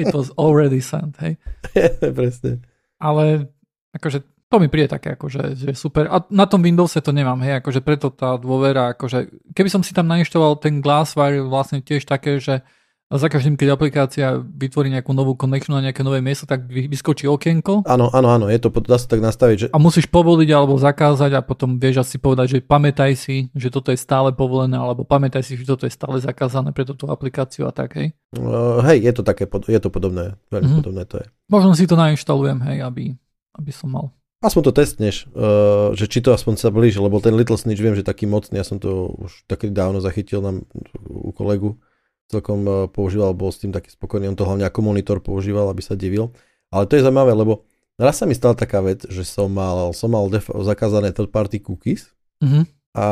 [0.00, 1.36] It was already sent, hej.
[2.18, 2.62] Presne.
[2.98, 3.52] Ale
[3.94, 6.08] akože to mi príde také akože že super.
[6.08, 9.92] A na tom Windowse to nemám, hej, akože preto tá dôvera, akože keby som si
[9.92, 12.64] tam nainštaloval ten Glasswire vlastne tiež také, že
[13.08, 17.24] a za každým, keď aplikácia vytvorí nejakú novú connection na nejaké nové miesto, tak vyskočí
[17.24, 17.88] okienko.
[17.88, 19.56] Áno, áno, áno, je to, dá sa tak nastaviť.
[19.56, 19.66] Že...
[19.72, 23.96] A musíš povoliť alebo zakázať a potom vieš asi povedať, že pamätaj si, že toto
[23.96, 27.72] je stále povolené, alebo pamätaj si, že toto je stále zakázané pre túto aplikáciu a
[27.72, 28.12] tak, hej?
[28.36, 30.80] Uh, hej, je to také, je to podobné, veľmi mm-hmm.
[30.84, 31.26] podobné to je.
[31.48, 33.16] Možno si to nainštalujem, hej, aby,
[33.56, 34.12] aby som mal.
[34.44, 37.96] Aspoň to testneš, uh, že či to aspoň sa blíži, lebo ten Little Snitch viem,
[37.96, 40.60] že taký mocný, ja som to už taký dávno zachytil na,
[41.08, 41.80] u kolegu,
[42.28, 45.80] celkom e, používal, bol s tým taký spokojný, on to hlavne ako monitor používal, aby
[45.80, 46.30] sa divil.
[46.68, 47.64] Ale to je zaujímavé, lebo
[47.96, 51.64] raz sa mi stala taká vec, že som mal, som mal def- zakázané third party
[51.64, 52.12] cookies,
[52.44, 52.64] mm-hmm.
[52.94, 53.06] a,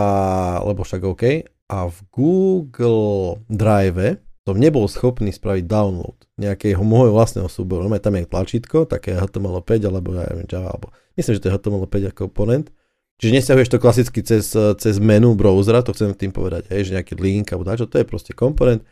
[0.63, 1.25] lebo však OK,
[1.67, 7.83] a v Google Drive som nebol schopný spraviť download nejakého môjho vlastného súboru.
[7.83, 11.55] No, tam je tlačítko, také HTML5 alebo ja neviem, Java, alebo myslím, že to je
[11.59, 12.71] HTML5 ako komponent.
[13.17, 17.17] Čiže nesťahuješ to klasicky cez, cez menu browsera, to chcem tým povedať, hej, že nejaký
[17.17, 18.85] link alebo dačo, to je proste komponent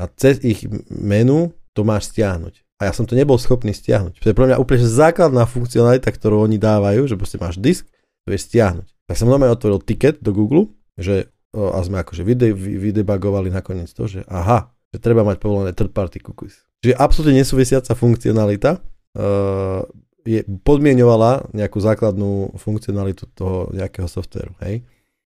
[0.00, 2.62] a cez ich menu to máš stiahnuť.
[2.82, 4.18] A ja som to nebol schopný stiahnuť.
[4.18, 7.86] To je pre mňa úplne základná funkcionalita, ktorú oni dávajú, že proste máš disk,
[8.26, 8.88] to vieš stiahnuť.
[9.06, 14.08] Tak som normálne otvoril ticket do Google, že a sme akože vyde, vydebagovali nakoniec to,
[14.08, 16.64] že aha, že treba mať povolené third party cookies.
[16.80, 19.84] Čiže absolútne nesúvisiaca funkcionalita uh,
[20.24, 24.80] je, podmienovala nejakú základnú funkcionalitu toho nejakého softveru, hej.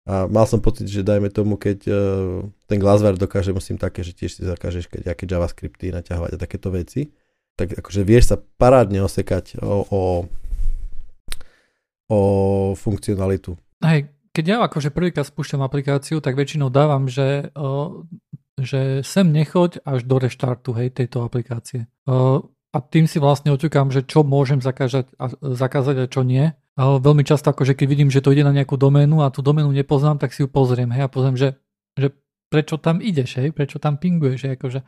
[0.07, 4.15] A mal som pocit, že dajme tomu, keď uh, ten Glassware dokáže, musím také, že
[4.15, 7.11] tiež si zakážeš keď aké JavaScripty naťahovať a takéto veci,
[7.59, 10.03] tak akože vieš sa parádne osekať o, o,
[12.07, 12.21] o
[12.79, 13.59] funkcionalitu.
[13.83, 18.07] Hej, keď ja akože prvýkrát spúšťam aplikáciu, tak väčšinou dávam, že, uh,
[18.63, 21.91] že sem nechoď až do reštartu hej, tejto aplikácie.
[22.07, 26.53] Uh, a tým si vlastne oťukám, že čo môžem zakázať a, zakázať a čo nie.
[26.77, 29.73] A veľmi často, akože keď vidím, že to ide na nejakú doménu a tú doménu
[29.73, 31.57] nepoznám, tak si ju pozriem, hej, a pozriem, že,
[31.97, 32.13] že
[32.53, 34.81] prečo tam ideš, hej, prečo tam pinguješ, hej, akože.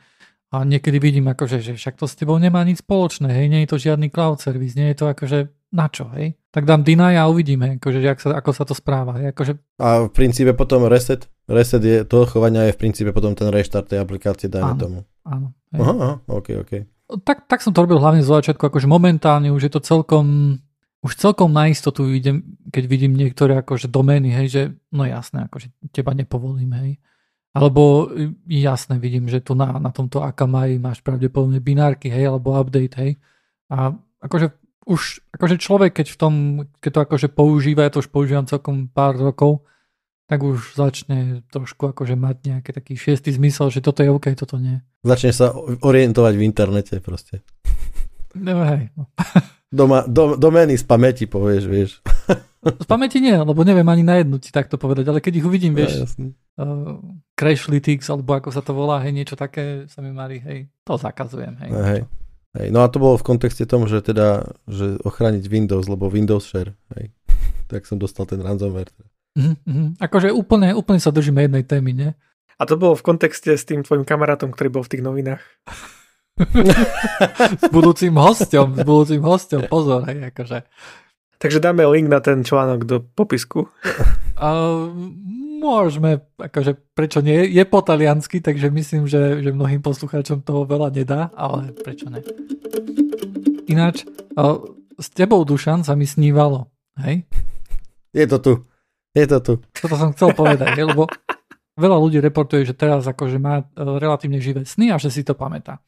[0.48, 3.72] A niekedy vidím, akože, že však to s tebou nemá nič spoločné, hej, nie je
[3.72, 6.32] to žiadny cloud service, nie je to akože na čo, hej?
[6.48, 9.20] Tak dám deny a uvidíme, akože, jak sa, ako sa to správa.
[9.20, 9.36] Hej?
[9.36, 9.52] Akože...
[9.76, 13.92] A v princípe potom reset, reset je, toho chovania je v princípe potom ten reštart
[13.92, 14.80] tej aplikácie, dajme Áno.
[14.80, 14.98] tomu.
[15.28, 15.52] Áno.
[15.76, 15.80] Hej.
[15.84, 16.72] Aha, aha, ok, ok.
[17.24, 20.56] Tak, tak som to robil hlavne z začiatku, akože momentálne už je to celkom,
[20.98, 22.42] už celkom na istotu idem,
[22.74, 26.98] keď vidím niektoré akože domény, hej, že no jasné, akože teba nepovolím, hej.
[27.54, 28.10] Alebo
[28.46, 33.12] jasné, vidím, že tu na, na tomto Akamai máš pravdepodobne binárky, hej, alebo update, hej.
[33.70, 34.54] A akože
[34.88, 36.34] už, akože človek, keď v tom,
[36.80, 39.62] keď to akože používa, ja to už používam celkom pár rokov,
[40.28, 44.60] tak už začne trošku akože mať nejaký taký šiestý zmysel, že toto je OK, toto
[44.60, 44.80] nie.
[45.00, 47.40] Začne sa orientovať v internete proste.
[48.36, 49.08] No hej, no.
[49.68, 51.90] Doma, do, domény z pamäti povieš, vieš.
[52.64, 55.76] Z pamäti nie, lebo neviem ani na jednu ti takto povedať, ale keď ich uvidím,
[55.76, 56.32] Ja, vieš, jasný.
[56.56, 56.98] uh,
[57.36, 61.54] Crashlytics, alebo ako sa to volá, hej, niečo také sa mi marí, hej, to zakazujem,
[61.62, 61.70] hej.
[61.70, 62.00] Hej.
[62.56, 62.68] Hej.
[62.72, 66.72] No a to bolo v kontexte tomu, že teda, že ochrániť Windows, lebo Windows Share,
[66.96, 67.12] hej.
[67.70, 68.88] Tak som dostal ten ransomware.
[69.36, 69.86] Mhm, mhm.
[70.00, 72.10] Akože úplne, úplne sa držíme jednej témy, nie?
[72.58, 75.44] A to bolo v kontexte s tým tvojim kamarátom, ktorý bol v tých novinách.
[77.58, 80.64] S budúcim hosťom, s budúcim hosťom, pozor, hej, akože.
[81.38, 83.70] Takže dáme link na ten článok do popisku.
[84.34, 84.90] Uh,
[85.62, 90.90] môžeme, akože prečo nie, je po taliansky, takže myslím, že, že mnohým poslucháčom toho veľa
[90.90, 92.22] nedá, ale prečo ne.
[93.70, 94.02] Ináč,
[94.34, 94.62] uh,
[94.98, 97.22] s tebou, Dušan, sa mi snívalo, hej?
[98.10, 98.52] Je to tu.
[99.14, 99.52] Je to tu.
[99.78, 101.06] Toto som chcel povedať, hej, lebo
[101.78, 105.38] veľa ľudí reportuje, že teraz akože má uh, relatívne živé sny a že si to
[105.38, 105.78] pamätá.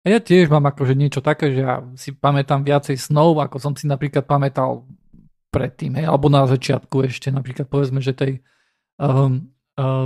[0.00, 3.72] A ja tiež mám akože niečo také, že ja si pamätám viacej snov, ako som
[3.76, 4.88] si napríklad pamätal
[5.52, 8.32] predtým, hej, alebo na začiatku ešte, napríklad povedzme, že tej,
[8.96, 9.50] um,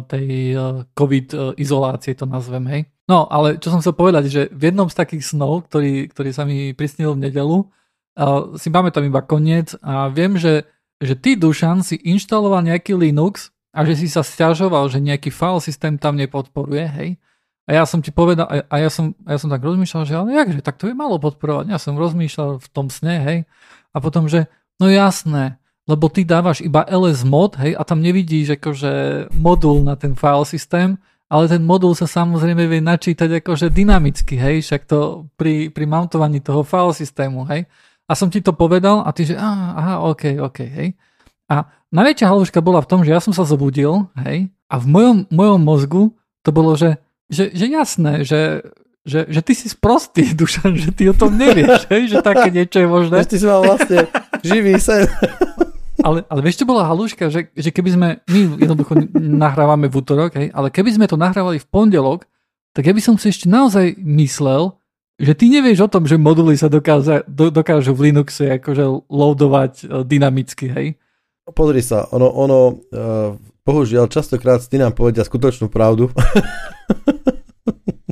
[0.08, 0.26] tej
[0.56, 2.82] uh, COVID uh, izolácie to nazvem, hej.
[3.04, 6.48] No, ale čo som chcel povedať, že v jednom z takých snov, ktorý, ktorý sa
[6.48, 10.66] mi prisnil v nedelu, uh, si pamätám iba koniec a viem, že,
[10.98, 15.60] že ty, Dušan, si inštaloval nejaký Linux a že si sa stiažoval, že nejaký file
[15.60, 17.10] systém tam nepodporuje, hej.
[17.64, 20.36] A ja som ti povedal, a ja som, a ja som tak rozmýšľal, že ale
[20.36, 21.72] jakže, tak to je malo podporovať.
[21.72, 23.38] Ja som rozmýšľal v tom sne, hej.
[23.96, 25.56] A potom, že no jasné,
[25.88, 28.92] lebo ty dávaš iba ls mod, hej, a tam nevidíš akože
[29.36, 34.60] modul na ten file systém, ale ten modul sa samozrejme vie načítať akože dynamicky, hej,
[34.64, 37.64] však to pri, pri mountovaní toho file systému, hej.
[38.04, 40.88] A som ti to povedal a ty, že á, aha, ok, ok, hej.
[41.48, 45.16] A najväčšia haluška bola v tom, že ja som sa zobudil, hej, a v mojom,
[45.32, 46.04] mojom mozgu
[46.44, 48.60] to bolo, že, že, že jasné, že,
[49.04, 52.80] že, že ty si sprostý, Dušan, že ty o tom nevieš, hej, že také niečo
[52.80, 53.24] je možné.
[53.24, 53.98] Že ty si mal vlastne
[54.40, 55.08] živý sen.
[56.04, 60.36] Ale, ale vieš, čo bola haluška, že, že keby sme, my jednoducho nahrávame v útorok,
[60.36, 62.28] hej, ale keby sme to nahrávali v pondelok,
[62.74, 64.74] tak ja by som si ešte naozaj myslel,
[65.14, 69.72] že ty nevieš o tom, že moduly sa dokáza, do, dokážu v Linuxe akože loadovať
[69.80, 70.86] e, dynamicky, hej.
[71.54, 76.12] Pozri sa, ono, ono uh, bohužiaľ častokrát ty nám povedia skutočnú pravdu.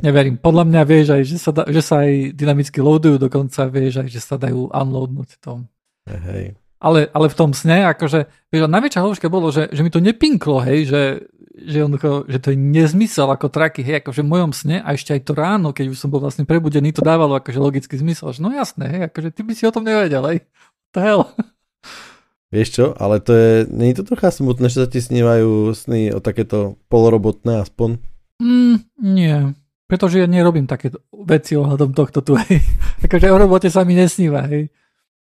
[0.03, 0.35] Neverím.
[0.35, 4.07] Podľa mňa vieš aj, že sa, da, že sa aj dynamicky loadujú, dokonca vieš aj,
[4.11, 5.71] že sa dajú unloadnúť tom.
[6.03, 6.59] Hej.
[6.83, 10.59] Ale, ale v tom sne, akože, vieš, najväčšia haluška bolo, že, že mi to nepinklo,
[10.67, 11.01] hej, že,
[11.55, 15.15] že, jednoducho, že to je nezmysel ako traky, hej, akože v mojom sne a ešte
[15.15, 18.43] aj to ráno, keď už som bol vlastne prebudený, to dávalo akože logický zmysel, že
[18.43, 20.43] no jasné, hej, akože ty by si o tom nevedel, hej.
[20.91, 21.31] The hell?
[22.53, 26.21] Vieš čo, ale to je, je to trocha smutné, že sa ti snívajú sny o
[26.21, 27.97] takéto polorobotné aspoň?
[28.37, 29.57] Mm, nie,
[29.89, 32.61] pretože ja nerobím také veci ohľadom tohto tu, hej.
[33.09, 34.69] Akože o robote sa mi nesníva, hej.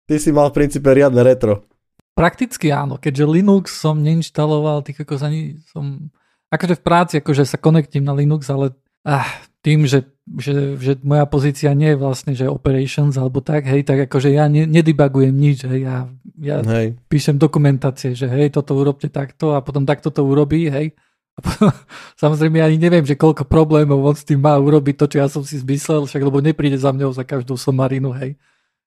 [0.05, 1.65] Ty si mal v princípe riadne retro.
[2.13, 6.13] Prakticky áno, keďže Linux som neinštaloval, tých ako ani som,
[6.53, 9.25] akože v práci, akože sa konektím na Linux, ale ah,
[9.65, 10.05] tým, že,
[10.37, 14.45] že, že moja pozícia nie je vlastne, že operations alebo tak, hej, tak akože ja
[14.45, 16.05] ne, nedibagujem nič, hej, ja,
[16.37, 17.01] ja Hej.
[17.09, 20.93] píšem dokumentácie, že hej, toto urobte takto a potom takto to urobí, hej.
[21.33, 21.73] A potom,
[22.21, 25.27] samozrejme ja ani neviem, že koľko problémov on s tým má urobiť to, čo ja
[25.27, 28.37] som si zmyslel, však lebo nepríde za mňou za každú somarinu, hej.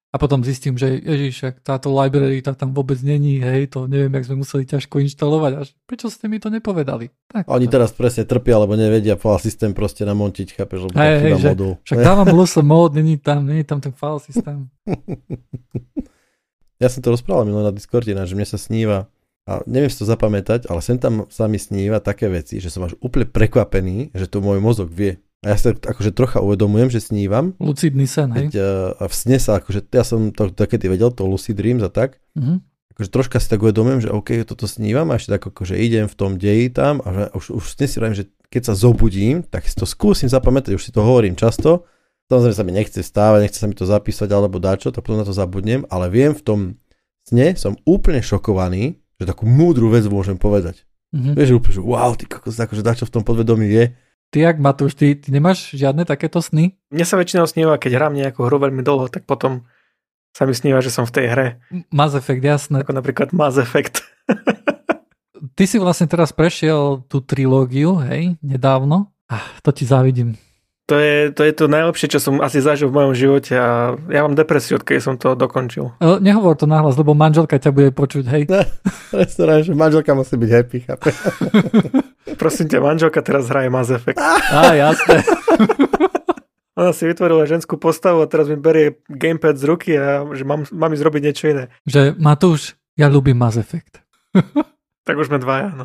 [0.09, 4.25] A potom zistím, že ježiš, táto library tá tam vôbec není, hej, to neviem, jak
[4.25, 5.53] sme museli ťažko inštalovať.
[5.61, 7.13] Až prečo ste mi to nepovedali?
[7.29, 11.33] Tak, Oni teraz presne trpia, lebo nevedia file systém proste namontiť, chápeš, lebo Hej, hej,
[11.37, 11.73] že- modul.
[11.85, 14.69] Však dávam LS mod, není tam, není tam ten file systém.
[16.79, 19.11] Ja som to rozprával minulé na Discorde, že mne sa sníva,
[19.49, 22.87] a neviem si to zapamätať, ale sem tam sa mi sníva také veci, že som
[22.87, 25.19] až úplne prekvapený, že to môj mozog vie.
[25.47, 28.51] A ja sa akože trocha uvedomujem, že snívam, Lucidný sen, hej.
[28.51, 31.83] Veď, uh, a v sne sa, akože ja som to takedy vedel, to Lucid Dreams
[31.87, 32.59] a tak, Mhm.
[32.99, 36.17] akože troška si tak uvedomujem, že OK, toto snívam a ešte tak akože idem v
[36.19, 39.79] tom deji tam a už, už sne si vravím, že keď sa zobudím, tak si
[39.79, 41.87] to skúsim zapamätať, už si to hovorím často
[42.29, 45.25] Samozrejme sa mi nechce stávať, nechce sa mi to zapísať alebo čo, tak potom na
[45.25, 46.59] to zabudnem, ale viem v tom
[47.25, 50.85] sne, som úplne šokovaný, že takú múdru vec môžem povedať.
[51.17, 51.35] Mm-hmm.
[51.41, 53.85] Vieš, úplne, že wow, ty kokos, akože dačo v tom podvedomí je.
[54.29, 56.77] Ty, jak Matúš, ty, ty nemáš žiadne takéto sny?
[56.93, 59.65] Mne sa väčšinou sníva, keď hrám nejakú hru veľmi dlho, tak potom
[60.37, 61.47] sa mi sníva, že som v tej hre.
[61.89, 62.85] Mass Effect, jasné.
[62.85, 64.05] Ako napríklad Mass Effect.
[65.57, 69.15] Ty si vlastne teraz prešiel tú trilógiu, hej, nedávno.
[69.33, 70.37] Ah, to ti závidím.
[70.89, 74.25] To je, to je to najlepšie, čo som asi zažil v mojom živote a ja
[74.25, 75.93] mám depresiu, keď som to dokončil.
[76.01, 78.49] E, nehovor to nahlas, lebo manželka ťa bude počuť, hej.
[78.49, 78.65] Ne,
[79.61, 81.13] že manželka musí byť happy, chápe.
[82.41, 84.17] Prosím ťa, manželka teraz hraje Mass Effect.
[84.17, 85.29] Á, jasné.
[86.81, 90.65] Ona si vytvorila ženskú postavu a teraz mi berie gamepad z ruky a že mám,
[90.73, 91.65] mám ísť robiť niečo iné.
[91.85, 94.01] Že Matúš, ja ľúbim Mass Effect.
[95.07, 95.69] tak už sme dvaja,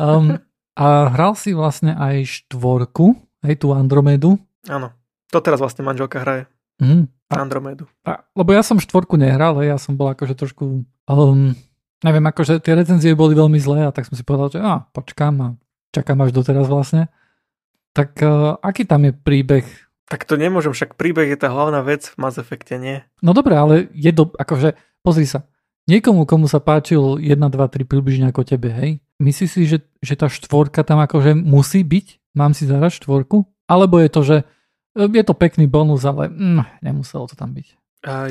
[0.00, 0.40] um,
[0.72, 4.38] a hral si vlastne aj štvorku, Hej, tú Andromedu.
[4.70, 4.94] Áno.
[5.34, 6.46] To teraz vlastne manželka hraje.
[6.78, 7.10] Mm.
[7.32, 7.90] A, Andromedu.
[8.06, 10.86] A, lebo ja som štvorku nehral, hej, ja som bol akože trošku...
[11.10, 11.56] Um,
[12.04, 15.34] neviem, akože tie recenzie boli veľmi zlé a tak som si povedal, že á, počkám
[15.42, 15.48] a
[15.90, 17.08] čakám až doteraz vlastne.
[17.96, 19.66] Tak uh, aký tam je príbeh?
[20.06, 23.00] Tak to nemôžem, však príbeh je tá hlavná vec v Mass Effecte, nie?
[23.24, 25.48] No dobre, ale je do, akože, pozri sa,
[25.88, 30.14] niekomu, komu sa páčil 1, 2, 3 približne ako tebe, hej, myslíš si, že, že
[30.14, 32.21] tá štvorka tam akože musí byť?
[32.32, 33.44] Mám si zahrať štvorku?
[33.68, 34.36] Alebo je to, že
[34.96, 37.78] e, je to pekný bonus, ale mm, nemuselo to tam byť.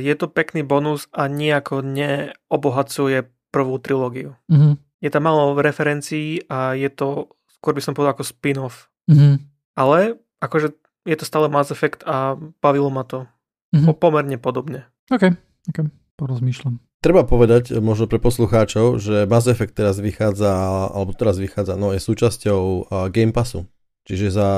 [0.04, 3.24] Je to pekný bonus a nejako neobohacuje
[3.56, 4.36] prvú trilógiu.
[4.52, 4.74] Mm-hmm.
[5.00, 8.92] Je tam malo referencií a je to, skôr by som povedal ako spin-off.
[9.08, 9.40] Mm-hmm.
[9.80, 10.76] Ale akože
[11.08, 13.32] je to stále Mass Effect a bavilo ma to
[13.72, 13.96] mm-hmm.
[13.96, 14.92] pomerne podobne.
[15.08, 15.40] OK,
[15.72, 15.88] OK,
[16.20, 16.84] porozmýšľam.
[17.02, 20.52] Treba povedať, možno pre poslucháčov, že Mass Effect teraz vychádza,
[20.92, 23.66] alebo teraz vychádza, no je súčasťou Game Passu.
[24.08, 24.50] Čiže za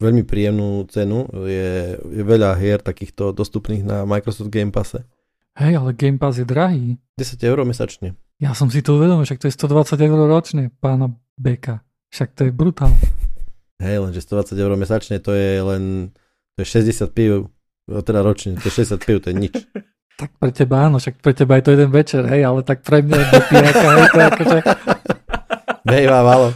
[0.00, 5.04] veľmi príjemnú cenu je, je veľa hier takýchto dostupných na Microsoft Game Passe.
[5.60, 6.96] Hej, ale Game Pass je drahý.
[7.20, 8.16] 10 eur mesačne.
[8.40, 11.84] Ja som si to uvedomil, však to je 120 eur ročne, pána Beka.
[12.08, 12.96] Však to je brutál.
[13.84, 16.12] Hej, lenže 120 eur mesačne to je len
[16.56, 17.48] to je 60 pív,
[17.88, 19.54] teda ročne, to je 60 pív, to je nič.
[20.20, 23.00] Tak pre teba áno, však pre teba je to jeden večer, hej, ale tak pre
[23.00, 23.72] mňa je to hej,
[24.12, 24.58] to je akože...
[25.88, 26.52] Bejva, malo.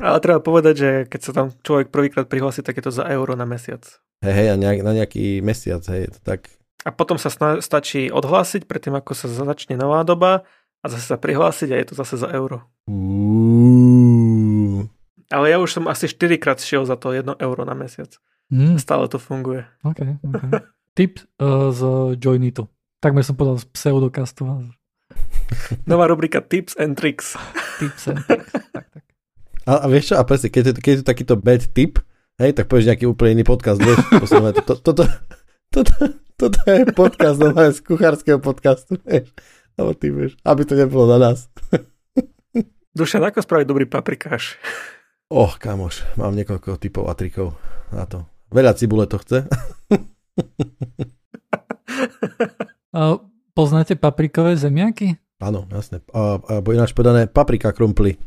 [0.00, 3.36] Ale treba povedať, že keď sa tam človek prvýkrát prihlási, tak je to za euro
[3.36, 3.84] na mesiac.
[4.24, 6.48] Hej, hej, nejak, na nejaký mesiac, hej, je to tak.
[6.84, 10.48] A potom sa sna- stačí odhlásiť predtým, ako sa začne nová doba
[10.80, 12.64] a zase sa prihlásiť a je to zase za euro.
[12.88, 14.88] Uh.
[15.28, 18.16] Ale ja už som asi 4 krát šiel za to 1 euro na mesiac.
[18.50, 18.80] Mm.
[18.80, 19.62] Stále to funguje.
[19.84, 20.64] Okay, okay.
[20.98, 21.80] Tip uh, z
[22.18, 22.66] Joinitu.
[22.98, 24.42] Takmer som povedal z pseudokastu.
[25.90, 27.38] Nová rubrika Tips and Tricks.
[27.78, 28.50] Tips and Tricks.
[28.74, 29.04] tak, tak.
[29.70, 32.02] A, a vieš čo, a presne, keď je, keď je to takýto bad tip,
[32.42, 35.04] hej, tak povieš nejaký úplne iný podcast, vieš, posledné, to, to, to,
[35.70, 35.94] to, to,
[36.34, 39.30] toto je podcast no, z kuchárskeho podcastu, vieš,
[39.78, 41.46] alebo ty vieš, aby to nebolo na nás.
[42.98, 44.58] Dušan, ako spraviť dobrý paprikáš?
[45.30, 47.54] Och, kamoš, mám niekoľko typov a trikov
[47.94, 48.26] na to.
[48.50, 49.46] Veľa cibule to chce.
[52.90, 53.22] A
[53.54, 55.14] poznáte paprikové zemiaky?
[55.38, 56.02] Áno, jasné.
[56.10, 58.18] A, alebo ináč povedané paprika krumply.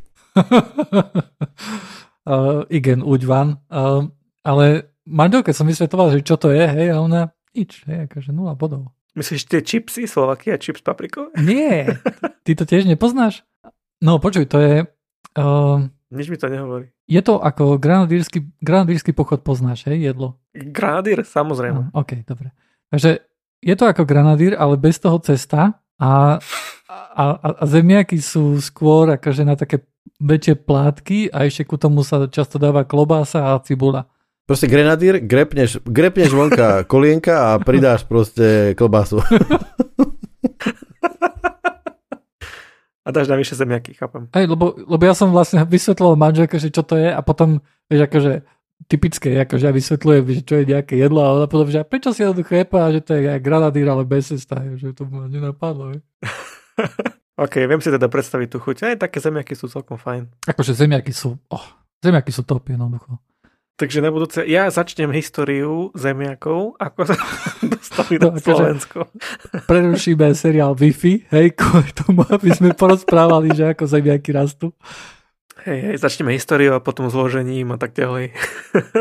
[2.25, 3.61] Uh, igen, úgy van.
[3.69, 4.09] Uh,
[4.41, 8.57] ale manželke som vysvetoval, že čo to je, hej, a ona nič, hej, akože nula
[8.57, 8.91] bodov.
[9.13, 11.29] Myslíš tie čipsy Slovakia, čips paprikové?
[11.49, 12.01] Nie,
[12.41, 13.45] ty to tiež nepoznáš?
[14.01, 14.75] No počuj, to je...
[15.37, 16.93] Uh, Nič mi to nehovorí.
[17.09, 20.37] Je to ako granadírsky, granadírsky pochod poznáš, hej, jedlo?
[20.53, 21.93] Granadír, samozrejme.
[21.93, 22.53] Uh, OK, dobre.
[22.93, 23.25] Takže
[23.63, 26.37] je to ako granadír, ale bez toho cesta a,
[26.89, 29.81] a, a, a zemiaky sú skôr akože na také
[30.23, 34.07] väčšie plátky a ešte ku tomu sa často dáva klobása a cibula.
[34.43, 39.23] Proste grenadír, grepneš, grepneš vonka kolienka a pridáš proste klobásu.
[43.03, 44.31] A dáš na vyššie zemiaky, chápem.
[44.31, 47.59] Hej, lebo, lebo ja som vlastne vysvetloval manželke, že čo to je a potom,
[47.91, 48.47] vieš, akože
[48.87, 52.23] typické, akože ja vysvetľujem, že čo je nejaké jedlo a ona potom, že prečo si
[52.23, 55.99] jednoducho jepa, že to je granadír, ale bez cesta, že to ma nenapadlo.
[57.43, 58.75] OK, viem si teda predstaviť tú chuť.
[58.87, 60.47] Aj také zemiaky sú celkom fajn.
[60.47, 61.65] Akože zemiaky sú, oh,
[61.99, 63.19] zemiaky sú top jednoducho.
[63.73, 67.15] Takže na budúce, ja začnem históriu zemiakov, ako sa
[67.73, 68.99] dostali no, na akože Slovensko.
[69.67, 74.71] Prerušíme seriál Wi-Fi, hej, kvôli tomu, aby sme porozprávali, že ako zemiaky rastú.
[75.67, 78.31] Hej, hej, začneme históriu a potom zložením a tak ďalej.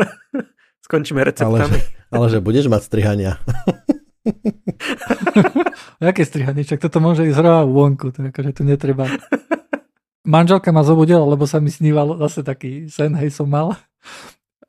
[0.89, 1.79] Skončíme receptami.
[1.79, 3.39] Ale že, ale že budeš mať strihania.
[5.99, 6.63] Aké strihanie?
[6.63, 9.07] Čak toto môže ísť hrova vonku, to akože tu netreba.
[10.23, 13.75] Manželka ma zobudila, lebo sa mi snívalo zase taký sen, hej, som mal.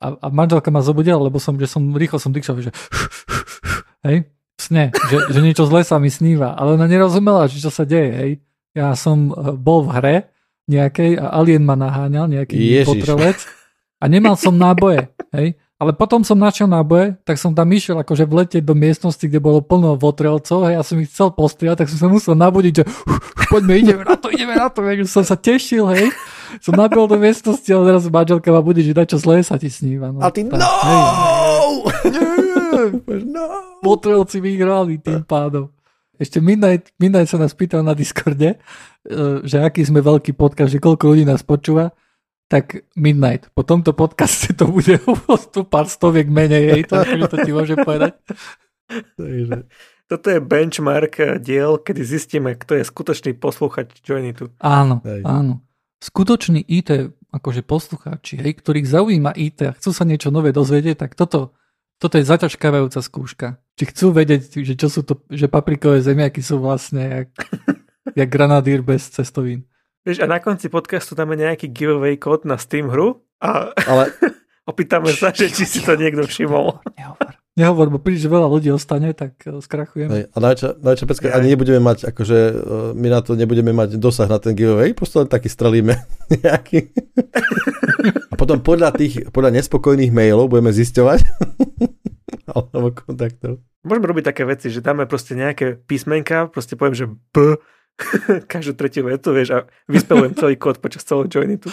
[0.02, 2.70] a, a manželka ma zobudila, lebo som, že som rýchlo som dýchal, že
[4.06, 4.26] hej,
[4.58, 8.12] sne, že, že niečo zle sa mi sníva, ale ona nerozumela, že čo sa deje,
[8.12, 8.32] hej.
[8.74, 10.16] Ja som eh, bol v hre
[10.66, 12.88] nejakej a alien ma naháňal, nejaký Ježiš.
[12.88, 13.38] potrelec
[14.00, 15.56] a nemal som náboje, hej.
[15.74, 19.42] Ale potom som našiel náboje, tak som tam išiel akože v lete do miestnosti, kde
[19.42, 22.84] bolo plno votrelcov, hej, ja som ich chcel postriať, tak som sa musel nabudiť, že
[23.50, 26.14] poďme, ideme na to, ideme na to, už som sa tešil, hej.
[26.62, 30.14] Som nabil do miestnosti, ale teraz manželka ma budí, že čo zlé sa ti sníva.
[30.14, 30.70] No, a ty, tak, no!
[30.86, 31.02] Hej,
[33.26, 33.44] no!
[33.82, 35.74] Votrelci vyhrali tým pádom.
[36.14, 40.78] Ešte Midnight, Midnight sa nás pýtal na Discorde, eh, že aký sme veľký podcast, že
[40.78, 41.90] koľko ľudí nás počúva,
[42.48, 43.48] tak Midnight.
[43.56, 45.00] Po tomto podcaste to bude
[45.54, 48.16] tu pár stoviek menej, hej, to, to ti môžem povedať.
[50.04, 54.52] Toto je benchmark eh, diel, kedy zistíme, kto je skutočný posluchač Joinitu.
[54.60, 55.24] Áno, hej.
[55.24, 55.64] áno.
[56.04, 61.16] Skutoční IT akože poslucháči, hej, ktorých zaujíma IT a chcú sa niečo nové dozvedieť, tak
[61.16, 61.56] toto
[61.98, 63.46] toto je zaťažkávajúca skúška.
[63.78, 67.30] Či chcú vedieť, že čo sú to, že paprikové zemiaky sú vlastne jak,
[68.20, 69.66] jak granadír bez cestovín.
[70.04, 74.12] Vieš, a na konci podcastu dáme nejaký giveaway kód na Steam hru a Ale...
[74.70, 76.76] opýtame sa, že či si to niekto všimol.
[76.92, 77.32] Nehovor.
[77.56, 80.12] Nehovor, bo príliš veľa ľudí ostane, tak eh, skrachujeme.
[80.12, 80.36] Hej, a
[80.76, 82.52] najča pecka, ani nebudeme mať, akože eh,
[82.92, 85.96] my na to nebudeme mať dosah na ten giveaway, proste len taký strelíme
[86.44, 86.92] nejaký.
[88.32, 91.24] a potom podľa tých, podľa nespokojných mailov budeme zisťovať,
[92.52, 93.64] alebo kontaktov.
[93.88, 97.56] Môžeme robiť také veci, že dáme proste nejaké písmenka, proste poviem, že B,
[98.52, 101.70] každú tretiu vetu, vieš, a vyspelujem celý kód počas celého joinitu.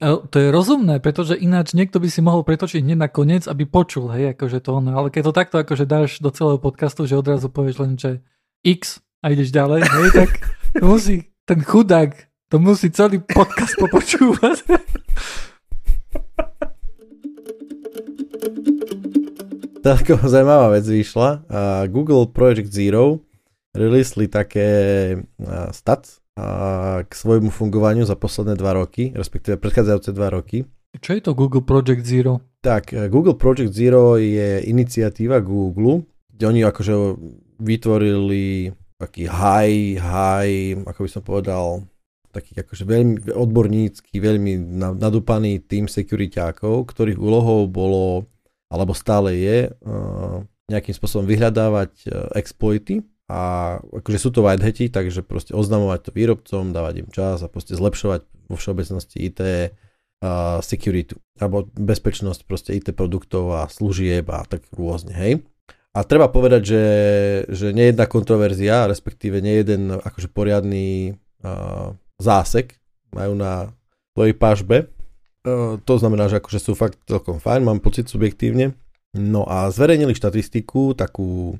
[0.00, 4.08] To je rozumné, pretože ináč niekto by si mohol pretočiť hneď na koniec, aby počul,
[4.16, 4.96] hej, akože to ono.
[4.96, 8.24] Ale keď to takto akože dáš do celého podcastu, že odrazu povieš len, že
[8.64, 10.30] X a ideš ďalej, hej, tak
[10.72, 12.16] to musí ten chudák,
[12.48, 14.56] to musí celý podcast popočúvať.
[19.80, 21.44] Tako zaujímavá vec vyšla.
[21.92, 23.20] Google Project Zero
[23.76, 24.68] releasli také
[25.70, 26.20] stats,
[27.04, 30.64] k svojmu fungovaniu za posledné dva roky, respektíve predchádzajúce dva roky.
[30.98, 32.42] Čo je to Google Project Zero?
[32.60, 36.02] Tak, e, Google Project Zero je iniciatíva Google,
[36.34, 36.94] kde oni akože
[37.62, 41.66] vytvorili taký high, high, ako by som povedal,
[42.34, 48.26] taký akože veľmi odbornícky, veľmi nadúpaný tým securityákov, ktorých úlohou bolo,
[48.70, 49.70] alebo stále je, e,
[50.70, 53.40] nejakým spôsobom vyhľadávať e, exploity a
[53.78, 57.78] akože sú to white hati, takže proste oznamovať to výrobcom, dávať im čas a proste
[57.78, 64.66] zlepšovať vo všeobecnosti IT uh, security, alebo bezpečnosť proste IT produktov a služieb a tak
[64.74, 65.46] rôzne, hej.
[65.94, 66.84] A treba povedať, že,
[67.50, 72.78] že nie jedna kontroverzia, respektíve nie jeden akože poriadny uh, zásek
[73.14, 73.74] majú na
[74.14, 74.90] svojej pažbe.
[75.46, 78.74] Uh, to znamená, že akože sú fakt celkom fajn, mám pocit subjektívne.
[79.14, 81.58] No a zverejnili štatistiku, takú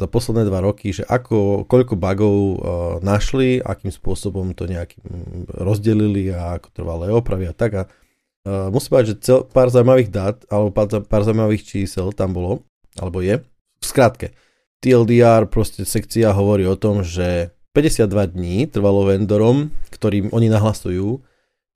[0.00, 2.56] za posledné dva roky, že ako, koľko bugov uh,
[3.04, 5.04] našli, akým spôsobom to nejakým
[5.52, 7.70] rozdelili a ako trvalé opravy a tak.
[7.76, 12.32] A uh, musím povedať, že cel, pár zaujímavých dát alebo pár, pár zaujímavých čísel tam
[12.32, 12.64] bolo,
[12.96, 13.44] alebo je.
[13.80, 14.32] V skratke,
[14.80, 21.20] TLDR proste sekcia hovorí o tom, že 52 dní trvalo vendorom, ktorým oni nahlasujú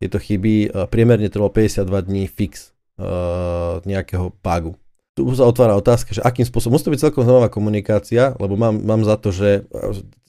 [0.01, 4.75] tieto chyby, priemerne trvalo 52 dní fix uh, nejakého bugu
[5.14, 8.74] tu sa otvára otázka, že akým spôsobom, musí to byť celkom zaujímavá komunikácia, lebo mám,
[8.83, 9.62] mám za to, že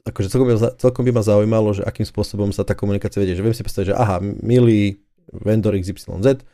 [0.05, 3.41] akože celkom, by, celkom by ma zaujímalo, že akým spôsobom sa tá komunikácia vedie, že
[3.41, 5.01] viem si predstaviť, že aha, milý
[5.33, 6.45] vendor XYZ,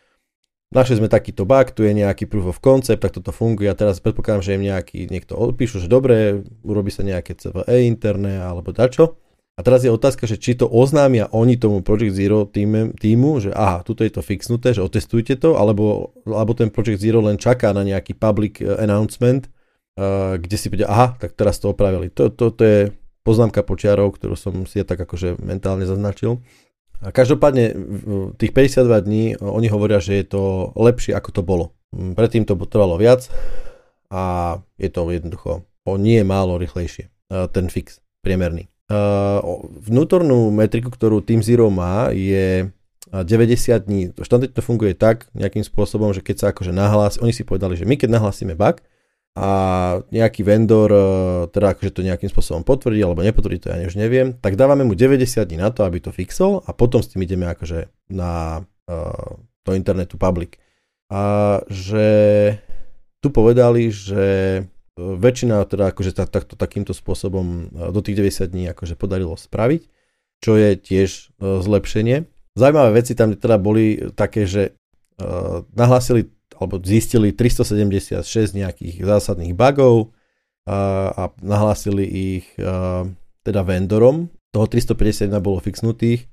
[0.71, 3.99] našli sme takýto bug, tu je nejaký proof of concept, tak toto funguje a teraz
[3.99, 9.20] predpokladám, že im nejaký, niekto odpíšu, že dobre, urobí sa nejaké CVE interné alebo dačo
[9.61, 13.53] a teraz je otázka, že či to oznámia oni tomu Project Zero týme, týmu, že
[13.53, 17.69] aha, tuto je to fixnuté, že otestujte to, alebo, alebo ten Project Zero len čaká
[17.69, 22.09] na nejaký public eh, announcement, uh, kde si povedia, aha, tak teraz to opravili.
[22.17, 22.79] To, to, to je
[23.21, 26.41] poznámka počiarov, ktorú som si ja tak akože mentálne zaznačil.
[27.05, 27.77] A každopádne
[28.41, 31.65] tých 52 dní oni hovoria, že je to lepšie ako to bolo.
[31.93, 33.29] Mm, predtým to trvalo viac
[34.09, 37.13] a je to jednoducho o nie málo rýchlejšie
[37.53, 38.70] ten fix priemerný.
[38.91, 42.67] Uh, vnútornú metriku, ktorú Team Zero má, je
[43.11, 44.01] 90 dní.
[44.15, 47.83] Štandardne to funguje tak, nejakým spôsobom, že keď sa akože nahlási, oni si povedali, že
[47.83, 48.79] my keď nahlásime bug
[49.35, 49.49] a
[50.11, 50.91] nejaký vendor
[51.51, 54.95] teda akože to nejakým spôsobom potvrdí alebo nepotvrdí, to ja už neviem, tak dávame mu
[54.95, 59.31] 90 dní na to, aby to fixol a potom s tým ideme akože na uh,
[59.63, 60.59] to internetu public.
[61.11, 62.07] A že
[63.19, 64.23] tu povedali, že
[65.17, 69.81] väčšina teda akože tak, takto, takýmto spôsobom e, do tých 90 dní akože podarilo spraviť,
[70.41, 71.23] čo je tiež e,
[71.61, 72.29] zlepšenie.
[72.53, 74.75] Zaujímavé veci tam teda boli také, že
[75.23, 78.27] uh, nahlásili alebo zistili 376
[78.59, 82.51] nejakých zásadných bugov uh, a nahlásili ich
[83.47, 84.27] teda vendorom.
[84.51, 86.27] Toho 351 bolo fixnutých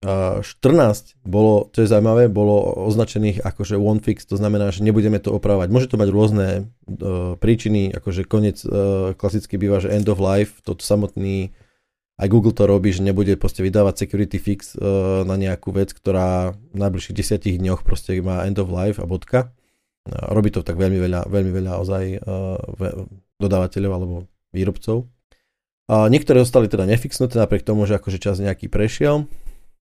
[0.00, 2.56] 14 bolo, čo je zaujímavé, bolo
[2.88, 5.68] označených akože one fix, to znamená, že nebudeme to opravovať.
[5.68, 10.64] Môže to mať rôzne uh, príčiny, akože koniec uh, klasicky býva, že end of life,
[10.64, 11.52] toto samotný,
[12.16, 16.56] aj Google to robí, že nebude proste vydávať security fix uh, na nejakú vec, ktorá
[16.56, 19.52] v najbližších desiatich dňoch proste má end of life a bodka.
[20.08, 22.56] Uh, robí to tak veľmi veľa, veľmi veľa ozaj uh,
[23.36, 24.14] dodávateľov alebo
[24.56, 25.12] výrobcov.
[25.92, 29.28] Uh, niektoré zostali teda nefixnuté, napriek tomu, že akože čas nejaký prešiel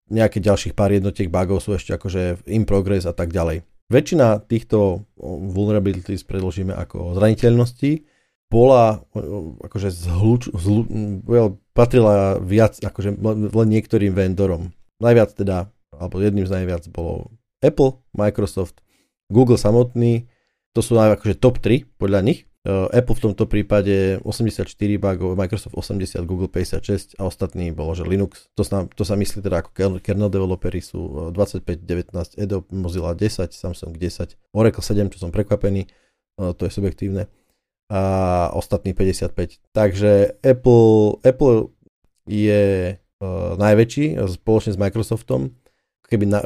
[0.09, 3.63] nejaké ďalších pár jednotiek bugov sú ešte akože in progress a tak ďalej.
[3.89, 5.05] Väčšina týchto
[5.53, 8.05] vulnerabilities predložíme ako zraniteľnosti,
[8.49, 9.05] bola
[9.61, 10.85] akože zhluč, zhlu,
[11.25, 13.17] well, patrila viac akože
[13.53, 14.73] len niektorým vendorom.
[14.97, 17.29] Najviac teda, alebo jedným z najviac bolo
[17.61, 18.81] Apple, Microsoft,
[19.29, 20.25] Google samotný,
[20.73, 22.48] to sú akože top 3 podľa nich.
[22.69, 24.69] Eh, Apple v tomto prípade 84
[25.01, 28.53] bugov, Microsoft 80, Google 56 a ostatný bolo, že Linux.
[28.53, 33.49] To sa, to sa myslí teda ako kernel developery sú 25, 19, Adobe, Mozilla 10,
[33.49, 37.25] Samsung 10, Oracle 7, čo som prekvapený, eh, to je subjektívne
[37.89, 38.01] a
[38.53, 39.57] ostatný 55.
[39.73, 41.73] Takže Apple, Apple
[42.29, 42.93] je
[43.57, 45.57] najväčší spoločne s Microsoftom,
[46.05, 46.39] keby na,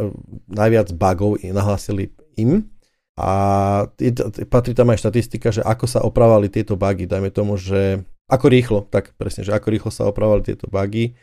[0.47, 2.72] najviac bugov nahlásili im,
[3.13, 3.31] a
[4.49, 8.79] patrí tam aj štatistika, že ako sa opravali tieto bugy, dajme tomu, že ako rýchlo,
[8.89, 11.13] tak presne, že ako rýchlo sa opravali tieto bugy,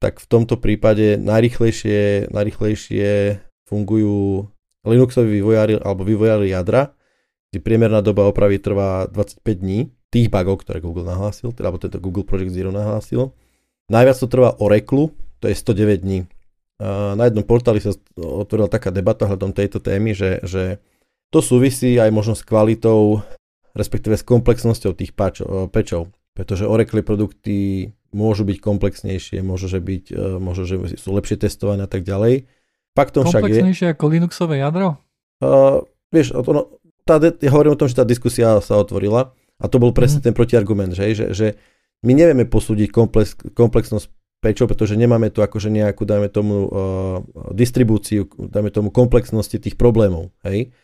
[0.00, 4.48] tak v tomto prípade najrychlejšie, najrychlejšie fungujú
[4.80, 6.96] Linuxoví vývojári alebo vývojári jadra,
[7.52, 12.00] kde priemerná doba opravy trvá 25 dní, tých bugov, ktoré Google nahlásil, teda, alebo tento
[12.02, 13.30] Google Project Zero nahlásil.
[13.92, 16.20] Najviac to trvá Oracle, to je 109 dní.
[17.14, 20.80] Na jednom portáli sa otvorila taká debata hľadom tejto témy, že, že
[21.30, 23.22] to súvisí aj možno s kvalitou,
[23.74, 30.04] respektíve s komplexnosťou tých pačo, pečov, pretože Oracle produkty môžu byť komplexnejšie, môžu, že, byť,
[30.10, 32.50] e, môžu, že sú lepšie testované a tak ďalej.
[32.98, 33.46] Faktom však je...
[33.46, 34.98] Komplexnejšie ako Linuxové jadro?
[35.40, 36.74] Uh, vieš, ono,
[37.06, 39.30] tá, ja hovorím o tom, že tá diskusia sa otvorila
[39.62, 40.26] a to bol presne mm.
[40.26, 41.46] ten protiargument, že, že, že
[42.02, 44.10] my nevieme posúdiť komplex, komplexnosť
[44.42, 46.66] pečov, pretože nemáme tu akože nejakú, dajme tomu, uh,
[47.54, 50.74] distribúciu, dajme tomu komplexnosti tých problémov, hej.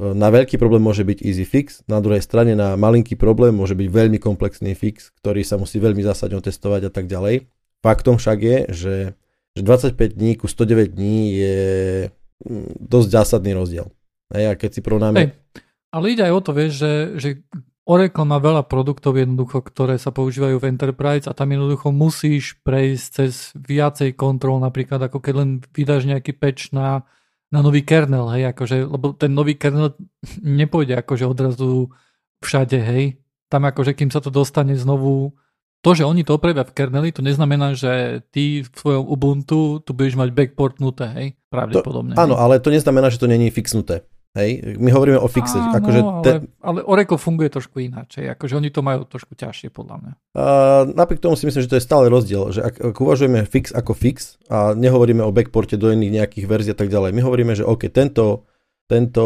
[0.00, 3.88] Na veľký problém môže byť easy fix, na druhej strane na malinký problém môže byť
[3.92, 7.44] veľmi komplexný fix, ktorý sa musí veľmi zásadne testovať a tak ďalej.
[7.84, 8.96] Faktom však je, že,
[9.52, 11.60] že 25 dní ku 109 dní je
[12.40, 13.92] mm, dosť zásadný rozdiel.
[14.32, 15.18] A keď si porovnáme...
[15.20, 15.30] Hey,
[15.92, 17.28] ale ide aj o to, vieš, že, že
[17.84, 23.06] Oracle má veľa produktov jednoducho, ktoré sa používajú v Enterprise a tam jednoducho musíš prejsť
[23.12, 27.04] cez viacej kontrol, napríklad ako keď len vydáš nejaký patch na
[27.52, 29.94] na nový kernel, hej, akože, lebo ten nový kernel
[30.60, 31.92] nepôjde akože odrazu
[32.40, 33.20] všade, hej.
[33.52, 35.36] Tam akože, kým sa to dostane znovu,
[35.82, 39.90] to, že oni to opravia v kerneli, to neznamená, že ty v svojom Ubuntu tu
[39.92, 42.16] budeš mať backportnuté, hej, pravdepodobne.
[42.16, 44.06] To, áno, ale to neznamená, že to není fixnuté.
[44.32, 45.60] Hej, my hovoríme o fixe.
[45.60, 46.32] Áno, akože te...
[46.32, 48.16] ale, ale Oracle funguje trošku ináč.
[48.16, 50.12] Akože oni to majú trošku ťažšie podľa mňa.
[50.32, 50.44] A
[50.88, 52.48] napriek tomu si myslím, že to je stále rozdiel.
[52.48, 56.72] Že ak, ak uvažujeme fix ako fix a nehovoríme o backporte do iných nejakých verzií
[56.72, 58.48] a tak ďalej, my hovoríme, že OK, tento,
[58.88, 59.24] tento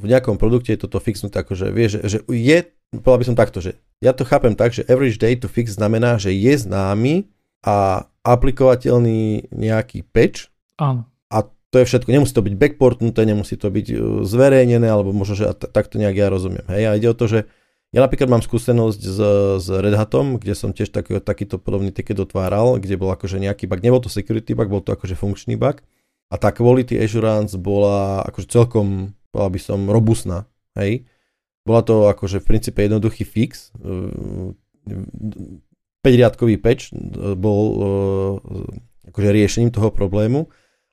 [0.00, 2.64] v nejakom produkte je toto fixnuté, akože vie, že, že je,
[2.96, 6.16] povedal by som takto, že ja to chápem tak, že average day to fix znamená,
[6.16, 7.28] že je známy
[7.60, 10.48] a aplikovateľný nejaký patch
[10.80, 11.09] Áno
[11.70, 12.10] to je všetko.
[12.10, 16.26] Nemusí to byť backportnuté, nemusí to byť uh, zverejnené, alebo možno, že takto nejak ja
[16.26, 16.66] rozumiem.
[16.66, 17.46] Hej, a ide o to, že
[17.90, 19.18] ja napríklad mám skúsenosť s,
[19.58, 23.66] s Red Hatom, kde som tiež taký, takýto podobný ticket otváral, kde bol akože nejaký
[23.66, 25.82] bug, nebol to security bug, bol to akože funkčný bug.
[26.30, 30.46] A tá quality assurance bola akože celkom, bola by som, robustná.
[30.78, 31.02] Hej.
[31.66, 33.74] Bola to akože v princípe jednoduchý fix.
[36.06, 37.62] 5-riadkový uh, patch uh, bol
[39.10, 40.46] akože riešením toho problému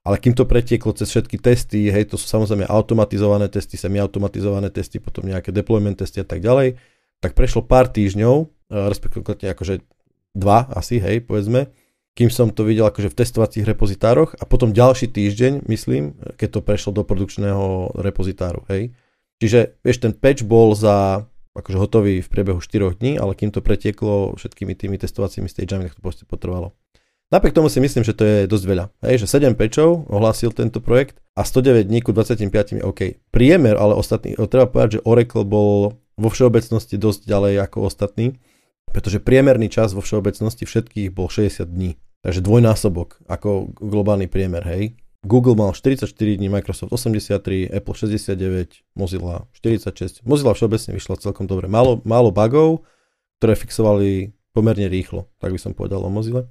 [0.07, 5.03] ale kým to pretieklo cez všetky testy, hej, to sú samozrejme automatizované testy, semi-automatizované testy,
[5.03, 6.79] potom nejaké deployment testy a tak ďalej,
[7.19, 8.45] tak prešlo pár týždňov, e,
[8.87, 9.83] respektíve akože
[10.31, 11.67] dva asi, hej, povedzme,
[12.15, 16.59] kým som to videl akože v testovacích repozitároch a potom ďalší týždeň, myslím, keď to
[16.63, 18.95] prešlo do produkčného repozitáru, hej.
[19.43, 21.27] Čiže, vieš, ten patch bol za
[21.57, 25.97] akože hotový v priebehu 4 dní, ale kým to pretieklo všetkými tými testovacími stageami, tak
[25.97, 26.77] to proste potrvalo.
[27.27, 28.85] Napriek tomu si myslím, že to je dosť veľa.
[29.03, 33.19] Hej, že 7 pečov ohlásil tento projekt a 109 dní ku 25 OK.
[33.35, 38.39] Priemer, ale ostatný, treba povedať, že Oracle bol vo všeobecnosti dosť ďalej ako ostatní,
[38.87, 41.99] pretože priemerný čas vo všeobecnosti všetkých bol 60 dní.
[42.23, 44.95] Takže dvojnásobok ako globálny priemer, hej.
[45.27, 50.23] Google mal 44 dní, Microsoft 83, Apple 69, Mozilla 46.
[50.23, 51.67] Mozilla všeobecne vyšla celkom dobre.
[51.67, 52.87] Málo, málo bugov,
[53.43, 56.47] ktoré fixovali pomerne rýchlo, tak by som povedal o Mozilla.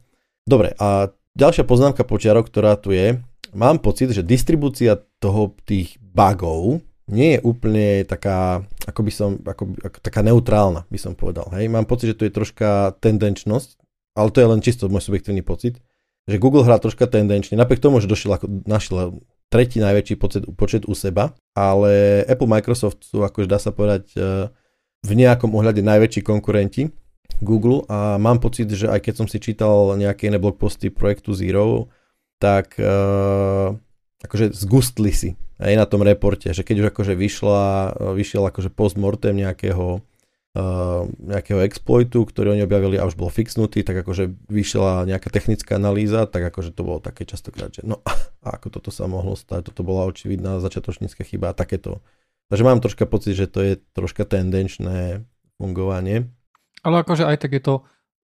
[0.47, 3.19] Dobre, a ďalšia poznámka počiarok, ktorá tu je,
[3.51, 9.75] mám pocit, že distribúcia toho tých bugov nie je úplne taká, ako by som, ako,
[9.79, 11.51] ako, taká neutrálna, by som povedal.
[11.51, 11.67] Hej?
[11.67, 13.79] Mám pocit, že tu je troška tendenčnosť,
[14.15, 15.83] ale to je len čisto môj subjektívny pocit,
[16.27, 20.83] že Google hrá troška tendenčne, napriek tomu, že došiel ako, našiel tretí najväčší počet, počet
[20.87, 24.51] u seba, ale Apple, Microsoft sú, akože dá sa povedať, e,
[25.07, 26.91] v nejakom ohľade najväčší konkurenti
[27.45, 31.93] Google a mám pocit, že aj keď som si čítal nejaké iné blogposty projektu Zero,
[32.41, 33.77] tak uh,
[34.25, 37.65] akože zgustli si aj na tom reporte, že keď už akože vyšla,
[38.13, 40.05] vyšiel akože postmortem nejakého
[40.57, 45.77] Uh, nejakého exploitu, ktorý oni objavili a už bol fixnutý, tak akože vyšla nejaká technická
[45.77, 48.01] analýza, tak akože to bolo také častokrát, že no
[48.47, 52.01] a ako toto sa mohlo stať, toto bola očividná začiatočnícka chyba a takéto.
[52.49, 55.29] Takže mám troška pocit, že to je troška tendenčné
[55.61, 56.33] fungovanie.
[56.85, 57.75] Ale akože aj tak je to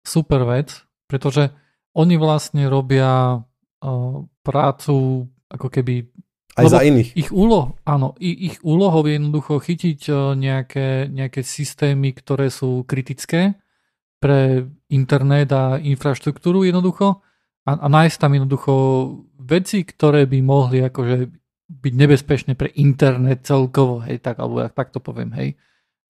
[0.03, 1.53] super vec, pretože
[1.93, 6.09] oni vlastne robia uh, prácu ako keby
[6.53, 7.17] aj za iných.
[7.17, 12.85] Ich úloh, áno, ich, ich úlohou je jednoducho chytiť e, nejaké, nejaké systémy, ktoré sú
[12.85, 13.57] kritické
[14.21, 17.25] pre internet a infraštruktúru jednoducho
[17.65, 18.73] a, a nájsť tam jednoducho
[19.41, 21.33] veci, ktoré by mohli akože
[21.73, 25.57] byť nebezpečné pre internet celkovo, hej, tak, alebo tak to poviem, hej.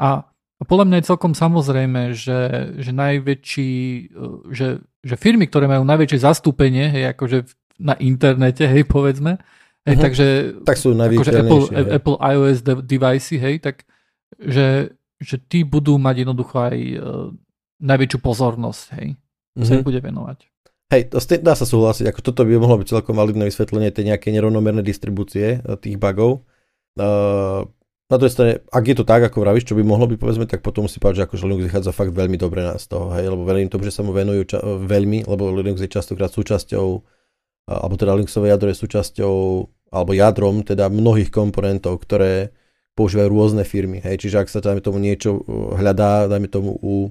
[0.02, 0.26] A,
[0.62, 2.40] a podľa mňa je celkom samozrejme, že,
[2.78, 3.72] že najväčší,
[4.14, 7.50] e, že, že firmy, ktoré majú najväčšie zastúpenie, hej, akože
[7.82, 9.42] na internete, hej, povedzme,
[9.82, 10.04] Hej, uh-huh.
[10.06, 10.26] takže
[10.62, 13.82] tak sú akože Apple, Apple iOS device, hej, tak
[14.38, 17.02] že, že tí budú mať jednoducho aj uh,
[17.82, 19.66] najväčšiu pozornosť, hej, uh-huh.
[19.66, 20.46] sa im bude venovať.
[20.94, 24.30] Hej, to dá sa súhlasiť, ako toto by mohlo byť celkom validné vysvetlenie tej nejaké
[24.30, 26.46] nerovnomerné distribúcie uh, tých bugov.
[26.94, 27.66] Uh,
[28.12, 30.60] na druhej strane, ak je to tak, ako vravíš, čo by mohlo byť, povedzme, tak
[30.60, 33.72] potom si povedať, že akože Linux vychádza fakt veľmi dobre z toho, hej, lebo veľmi
[33.72, 37.00] to, že sa mu venujú ča- veľmi, lebo Linux je častokrát súčasťou
[37.66, 39.34] alebo teda Linuxové jadro je súčasťou,
[39.92, 42.50] alebo jadrom teda mnohých komponentov, ktoré
[42.98, 44.02] používajú rôzne firmy.
[44.02, 44.26] Hej.
[44.26, 47.08] Čiže ak sa dajme tomu niečo uh, hľadá, dajme tomu u,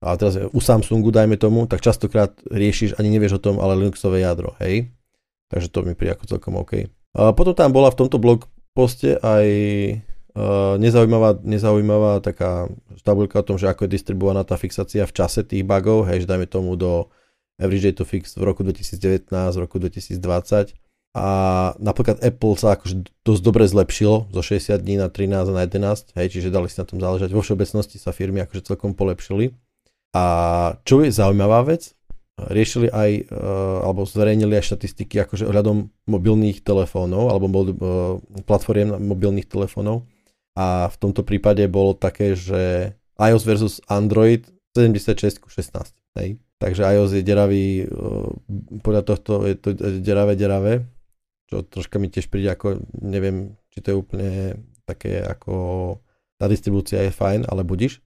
[0.00, 4.24] a teraz u Samsungu, dajme tomu, tak častokrát riešiš, ani nevieš o tom, ale Linuxové
[4.24, 4.56] jadro.
[4.58, 4.88] Hej.
[5.50, 6.88] Takže to mi príde ako celkom OK.
[7.14, 9.46] A potom tam bola v tomto blog poste aj
[10.78, 12.70] nezaujímavá, nezaujímavá taká
[13.02, 16.30] tabulka o tom, že ako je distribuovaná tá fixácia v čase tých bugov, hej, že
[16.30, 17.10] dajme tomu do
[17.60, 20.76] Average to Fix v roku 2019, v roku 2020
[21.10, 21.26] a
[21.82, 26.14] napríklad Apple sa akože dosť dobre zlepšilo zo 60 dní na 13 a na 11,
[26.14, 27.34] hej, čiže dali si na tom záležať.
[27.34, 29.50] Vo všeobecnosti sa firmy akože celkom polepšili.
[30.14, 30.24] A
[30.86, 31.98] čo je zaujímavá vec,
[32.38, 37.66] riešili aj, uh, alebo zverejnili aj štatistiky akože ohľadom mobilných telefónov, alebo uh,
[38.46, 40.06] platformiem mobilných telefónov.
[40.60, 44.44] A v tomto prípade bolo také, že iOS versus Android
[44.76, 45.96] 76 ku 16.
[46.20, 46.36] Hej.
[46.60, 47.88] Takže iOS je deravý,
[48.84, 49.72] podľa tohto je to
[50.04, 50.84] deravé, deravé,
[51.48, 54.30] čo troška mi tiež príde ako, neviem, či to je úplne
[54.84, 55.96] také ako,
[56.36, 58.04] tá distribúcia je fajn, ale budíš.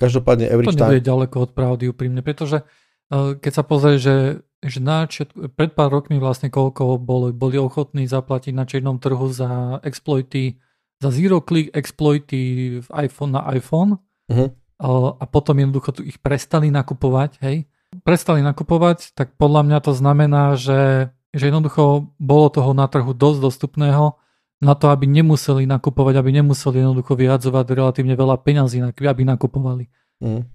[0.00, 1.04] každopádne average to time...
[1.04, 2.64] ďaleko od pravdy úprimne, pretože
[3.12, 5.04] keď sa pozrie, že, že na
[5.52, 10.56] pred pár rokmi vlastne koľko boli, boli ochotní zaplatiť na čiernom trhu za exploity,
[11.02, 13.98] za zero click exploity v iPhone na iPhone,
[14.30, 17.70] uh-huh a potom jednoducho tu ich prestali nakupovať, hej,
[18.02, 23.38] prestali nakupovať, tak podľa mňa to znamená, že, že jednoducho bolo toho na trhu dosť
[23.38, 24.18] dostupného
[24.62, 29.86] na to, aby nemuseli nakupovať, aby nemuseli jednoducho vyhadzovať relatívne veľa peňazí, aby nakupovali.
[30.18, 30.50] Mm.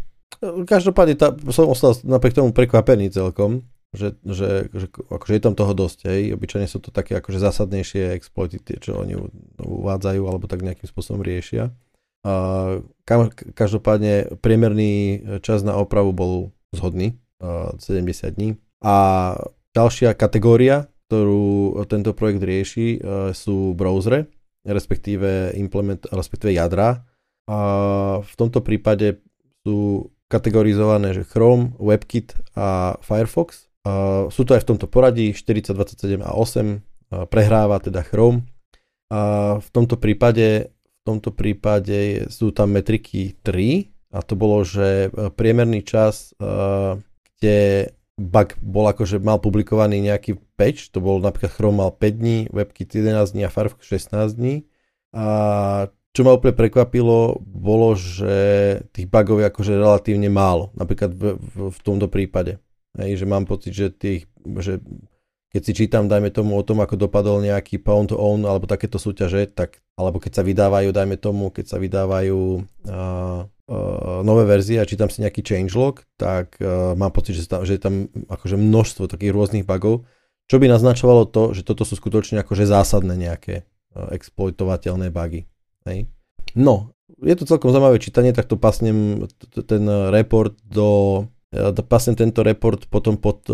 [0.68, 3.64] Každopádne tá, som ostal napriek tomu prekvapený celkom,
[3.98, 6.38] že, že, že akože je tam toho dosť, hej.
[6.38, 9.18] Obyčajne sú to také akože zásadnejšie exploity, čo oni
[9.58, 11.74] uvádzajú alebo tak nejakým spôsobom riešia.
[13.58, 18.56] Každopádne priemerný čas na opravu bol zhodný, 70 dní.
[18.86, 18.96] A
[19.74, 23.00] ďalšia kategória, ktorú tento projekt rieši,
[23.32, 24.28] sú browsery,
[24.68, 27.08] respektíve, implement, respektíve jadra.
[27.48, 27.60] A
[28.20, 29.24] v tomto prípade
[29.64, 33.67] sú kategorizované, že Chrome, WebKit a Firefox.
[33.88, 37.32] A sú to aj v tomto poradí 40, 27 a 8.
[37.32, 38.44] Prehráva teda Chrome.
[39.08, 40.76] A v tomto prípade
[41.08, 47.00] tomto prípade sú tam metriky 3 a to bolo, že e, priemerný čas, e,
[47.40, 47.60] kde
[48.20, 52.92] bug bol akože mal publikovaný nejaký patch, to bol napríklad Chrome mal 5 dní, WebKit
[52.92, 54.68] 11 dní a Firefox 16 dní.
[55.16, 55.26] A
[56.12, 58.36] čo ma úplne prekvapilo, bolo, že
[58.92, 62.58] tých bugov je akože relatívne málo, napríklad v, v, v tomto prípade.
[62.98, 64.26] Hej, že mám pocit, že, tých,
[64.58, 64.82] že
[65.54, 69.48] keď si čítam, dajme tomu o tom, ako dopadol nejaký pound own alebo takéto súťaže,
[69.48, 74.90] tak, alebo keď sa vydávajú, dajme tomu, keď sa vydávajú uh, uh, nové verzie a
[74.90, 79.08] čítam si nejaký changelog, tak uh, mám pocit, že, tam, že je tam akože množstvo
[79.08, 80.04] takých rôznych bugov,
[80.52, 85.48] čo by naznačovalo to, že toto sú skutočne akože zásadné nejaké uh, exploitovateľné bugy.
[85.88, 86.12] Hej?
[86.60, 89.30] No, je to celkom zaujímavé čítanie, tak to pasnem
[89.64, 91.24] ten report do,
[91.88, 93.48] pasnem tento report potom pod,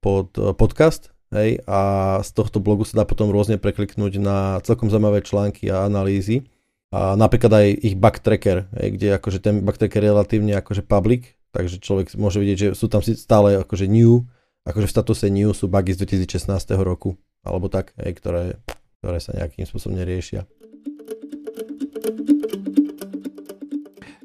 [0.00, 1.80] pod podcast, hej, a
[2.20, 6.44] z tohto blogu sa dá potom rôzne prekliknúť na celkom zaujímavé články a analýzy
[6.92, 11.40] a napríklad aj ich bug tracker, kde akože ten bug tracker je relatívne akože public,
[11.56, 14.28] takže človek môže vidieť, že sú tam stále akože new,
[14.68, 16.52] akože v statuse new sú bugy z 2016
[16.84, 18.60] roku, alebo tak, hej, ktoré,
[19.00, 20.44] ktoré sa nejakým spôsobom neriešia.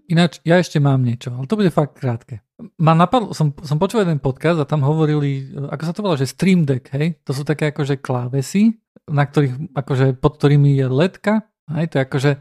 [0.07, 2.39] Ináč, ja ešte mám niečo, ale to bude fakt krátke.
[2.79, 6.31] Ma napadlo, som, som počul jeden podcast a tam hovorili, ako sa to volá, že
[6.31, 7.19] Stream Deck, hej?
[7.27, 8.79] To sú také akože klávesy,
[9.11, 11.33] na ktorých, akože pod ktorými je ledka,
[11.75, 11.91] hej?
[11.91, 12.31] To je akože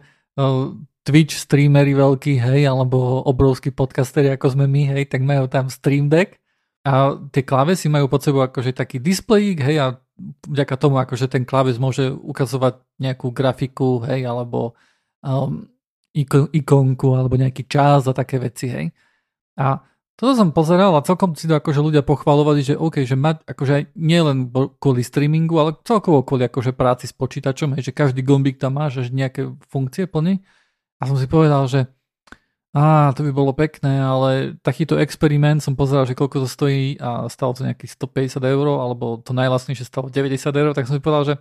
[1.07, 6.07] Twitch streamery veľký, hej, alebo obrovský podcastery, ako sme my, hej, tak majú tam Stream
[6.07, 6.39] Deck
[6.87, 9.87] a tie klávesy majú pod sebou akože taký displejík, hej, a
[10.47, 14.79] vďaka tomu akože ten kláves môže ukazovať nejakú grafiku, hej, alebo
[15.23, 15.67] um,
[16.17, 18.87] ikon, ikonku, alebo nejaký čas a také veci, hej.
[19.61, 19.85] A
[20.17, 23.93] toto som pozeral a celkom si to akože ľudia pochvalovali, že OK, že mať akože
[24.01, 24.49] nie len
[24.81, 28.89] kvôli streamingu, ale celkovo kvôli akože práci s počítačom, hej, že každý gombík tam má,
[28.89, 30.41] že nejaké funkcie plní.
[30.97, 31.85] A som si povedal, že
[32.73, 37.29] á, to by bolo pekné, ale takýto experiment som pozeral, že koľko to stojí a
[37.29, 41.25] stalo to nejakých 150 eur, alebo to najlasnejšie stalo 90 eur, tak som si povedal,
[41.29, 41.35] že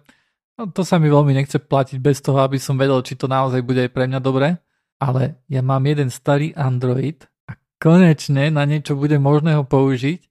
[0.57, 3.61] no, to sa mi veľmi nechce platiť bez toho, aby som vedel, či to naozaj
[3.63, 4.59] bude aj pre mňa dobré.
[4.95, 7.27] Ale ja mám jeden starý Android,
[7.79, 10.23] konečne na niečo bude možné ho použiť.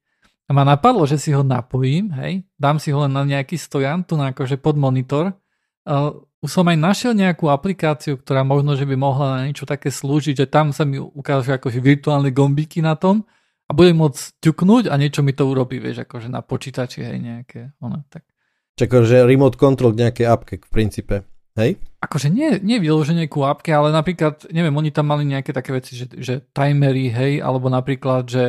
[0.45, 4.05] A ma napadlo, že si ho napojím, hej, dám si ho len na nejaký stojan,
[4.05, 5.33] tu na akože pod monitor.
[5.89, 9.89] Uh, už som aj našiel nejakú aplikáciu, ktorá možno, že by mohla na niečo také
[9.89, 13.25] slúžiť, že tam sa mi ukážu akože virtuálne gombíky na tom
[13.65, 17.73] a budem môcť ťuknúť a niečo mi to urobí, vieš, akože na počítači, hej, nejaké,
[17.81, 18.29] ono, tak.
[18.75, 21.17] Čiže že remote control k nejakej appke v princípe.
[21.55, 21.79] Hej?
[22.03, 25.95] Akože nie, nie vyloženie ku appke, ale napríklad, neviem, oni tam mali nejaké také veci,
[25.95, 28.47] že, že timery, hej, alebo napríklad, že,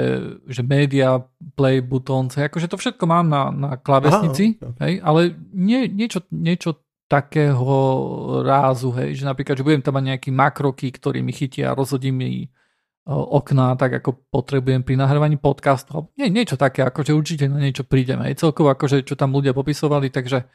[0.49, 1.21] že media
[1.53, 4.81] play buttons, hej, akože to všetko mám na, na klávesnici, Aha, okay.
[4.81, 5.21] hej, ale
[5.53, 7.77] nie, niečo, niečo takého
[8.41, 12.09] rázu, hej, že napríklad, že budem tam mať nejaký makroky, ktorý mi chytia a rozhodí
[12.09, 12.49] mi
[13.05, 16.09] okná, tak ako potrebujem pri nahrávaní podcastu.
[16.17, 18.29] Nie, niečo také, akože určite na niečo prídeme.
[18.29, 18.41] Hej.
[18.41, 20.49] Celkovo akože čo tam ľudia popisovali, takže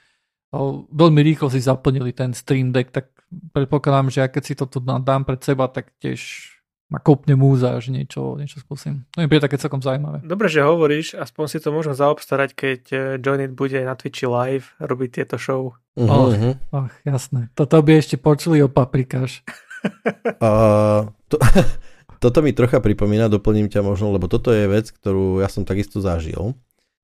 [0.91, 3.15] veľmi rýchlo si zaplnili ten Stream Deck, tak
[3.55, 6.51] predpokladám, že keď si to tu dám pred seba, tak tiež
[6.91, 9.07] ma kopne múza, že niečo, niečo skúsim.
[9.15, 10.27] To mi príde také celkom zaujímavé.
[10.27, 14.75] Dobre, že hovoríš, aspoň si to môžem zaobstarať, keď eh, Joinit bude na Twitchi live
[14.83, 15.79] robiť tieto show.
[15.95, 16.35] Uh-huh.
[16.35, 16.35] Oh,
[16.75, 17.47] oh, jasné.
[17.55, 19.47] Toto by ešte počuli o paprikáš.
[20.43, 21.39] uh, to,
[22.21, 26.05] toto mi trocha pripomína, doplním ťa možno, lebo toto je vec, ktorú ja som takisto
[26.05, 26.53] zažil.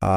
[0.04, 0.14] A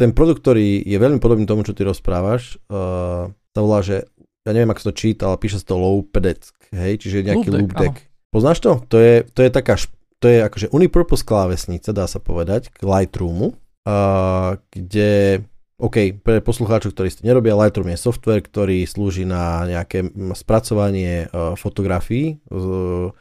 [0.00, 4.08] ten produkt, ktorý je veľmi podobný tomu, čo ty rozprávaš, uh, sa volá, že
[4.44, 6.40] ja neviem, ako sa to číta, ale píše sa to low pedeck,
[6.72, 7.96] hej, čiže nejaký loop deck.
[8.32, 8.82] Poznáš to?
[8.90, 9.78] To je, to je taká,
[10.18, 15.44] to je akože unipurpose klávesnica, dá sa povedať, k Lightroomu, uh, kde,
[15.78, 21.54] OK, pre poslucháčov, ktorí ste nerobia, Lightroom je software, ktorý slúži na nejaké spracovanie uh,
[21.54, 23.14] fotografií, uh,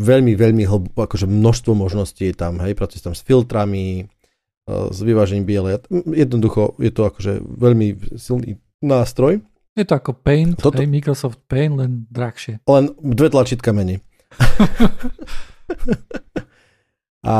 [0.00, 4.10] veľmi, veľmi hlb, akože množstvo možností je tam, hej, pracuje tam s filtrami,
[4.66, 5.76] s vyvážením biele.
[6.08, 9.44] Jednoducho je to akože veľmi silný nástroj.
[9.74, 10.78] Je to ako Paint, Toto...
[10.78, 12.62] hej, Microsoft Paint, len drahšie.
[12.64, 14.00] Len dve tlačítka menej.
[17.24, 17.36] A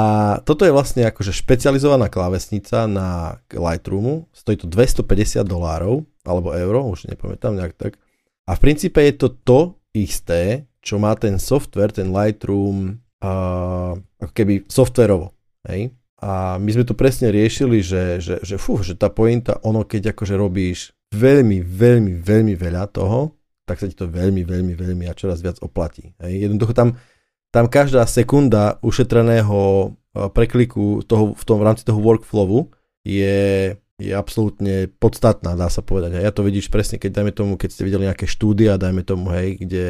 [0.48, 4.32] toto je vlastne akože špecializovaná klávesnica na Lightroomu.
[4.32, 8.00] Stojí to 250 dolárov, alebo euro, už nepamätám nejak tak.
[8.48, 14.32] A v princípe je to to isté, čo má ten software, ten Lightroom, uh, ako
[14.34, 15.32] keby softverovo.
[15.64, 15.94] Hej?
[16.20, 20.12] A my sme to presne riešili, že, že, že, fú, že tá pointa, ono keď
[20.12, 25.16] akože robíš veľmi, veľmi, veľmi veľa toho, tak sa ti to veľmi, veľmi, veľmi a
[25.16, 26.12] čoraz viac oplatí.
[26.20, 26.50] Hej.
[26.50, 27.00] Jednoducho tam,
[27.48, 32.70] tam každá sekunda ušetreného prekliku toho, v tom v rámci toho workflowu
[33.02, 36.18] je, je absolútne podstatná, dá sa povedať.
[36.18, 39.30] A ja to vidíš presne, keď dajme tomu, keď ste videli nejaké štúdia, dajme tomu,
[39.30, 39.84] hej, kde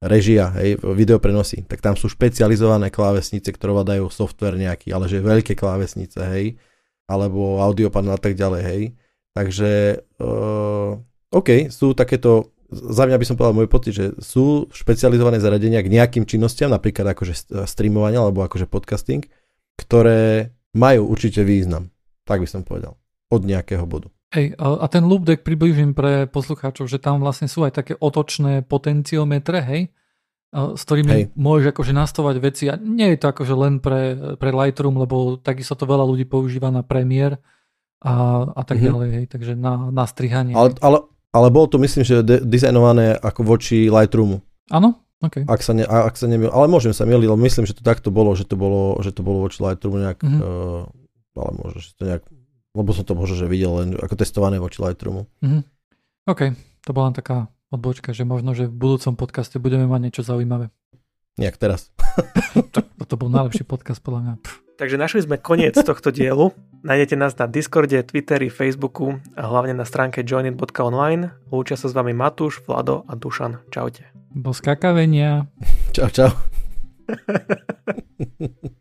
[0.00, 5.56] režia, hej, videoprenosy, tak tam sú špecializované klávesnice, ktoré vadajú software nejaký, ale že veľké
[5.56, 6.56] klávesnice, hej,
[7.08, 8.82] alebo audiopanel a tak ďalej, hej.
[9.36, 10.96] Takže, uh,
[11.32, 15.92] OK, sú takéto, za mňa by som povedal môj pocit, že sú špecializované zariadenia k
[15.92, 19.28] nejakým činnostiam, napríklad akože streamovanie alebo akože podcasting,
[19.80, 21.92] ktoré majú určite význam.
[22.24, 22.99] Tak by som povedal.
[23.30, 24.10] Od nejakého bodu.
[24.30, 28.62] Hej, a ten loop deck približím pre poslucháčov, že tam vlastne sú aj také otočné
[28.62, 29.82] potenciometre, hej,
[30.54, 31.24] s ktorými hej.
[31.34, 35.74] môžeš akože nastavovať veci a nie je to akože len pre, pre Lightroom, lebo takisto
[35.74, 37.42] to veľa ľudí používa na Premiere
[38.02, 38.86] a, a tak mm-hmm.
[38.90, 40.54] ďalej, hej, takže na, na strihanie.
[40.54, 44.42] Ale, ale, ale bolo to myslím, že de- dizajnované ako voči Lightroomu.
[44.70, 45.44] Áno, Okay.
[45.44, 48.08] Ak sa, ne, ak sa nemil, ale môžem sa miliť, ale myslím, že to takto
[48.08, 50.40] bolo, že to bolo, že to bolo voči Lightroomu nejak, mm-hmm.
[50.40, 50.88] uh,
[51.36, 52.24] ale možno, že to nejak,
[52.76, 55.26] lebo som to možno, že videl len ako testované voči Lightroomu.
[55.42, 55.62] Mm-hmm.
[56.30, 56.40] OK,
[56.86, 60.70] to bola taká odbočka, že možno, že v budúcom podcaste budeme mať niečo zaujímavé.
[61.38, 61.88] Nejak teraz.
[63.10, 64.34] to bol najlepší podcast podľa mňa.
[64.42, 64.70] Pff.
[64.80, 66.56] Takže našli sme koniec tohto dielu.
[66.80, 71.36] Nájdete nás na Discorde, Twitteri, Facebooku a hlavne na stránke joinit.online.
[71.52, 73.60] Lúčia sa s vami Matúš, Vlado a Dušan.
[73.68, 74.08] Čaute.
[74.32, 75.52] Do skakavenia.
[75.94, 76.32] Čau, čau.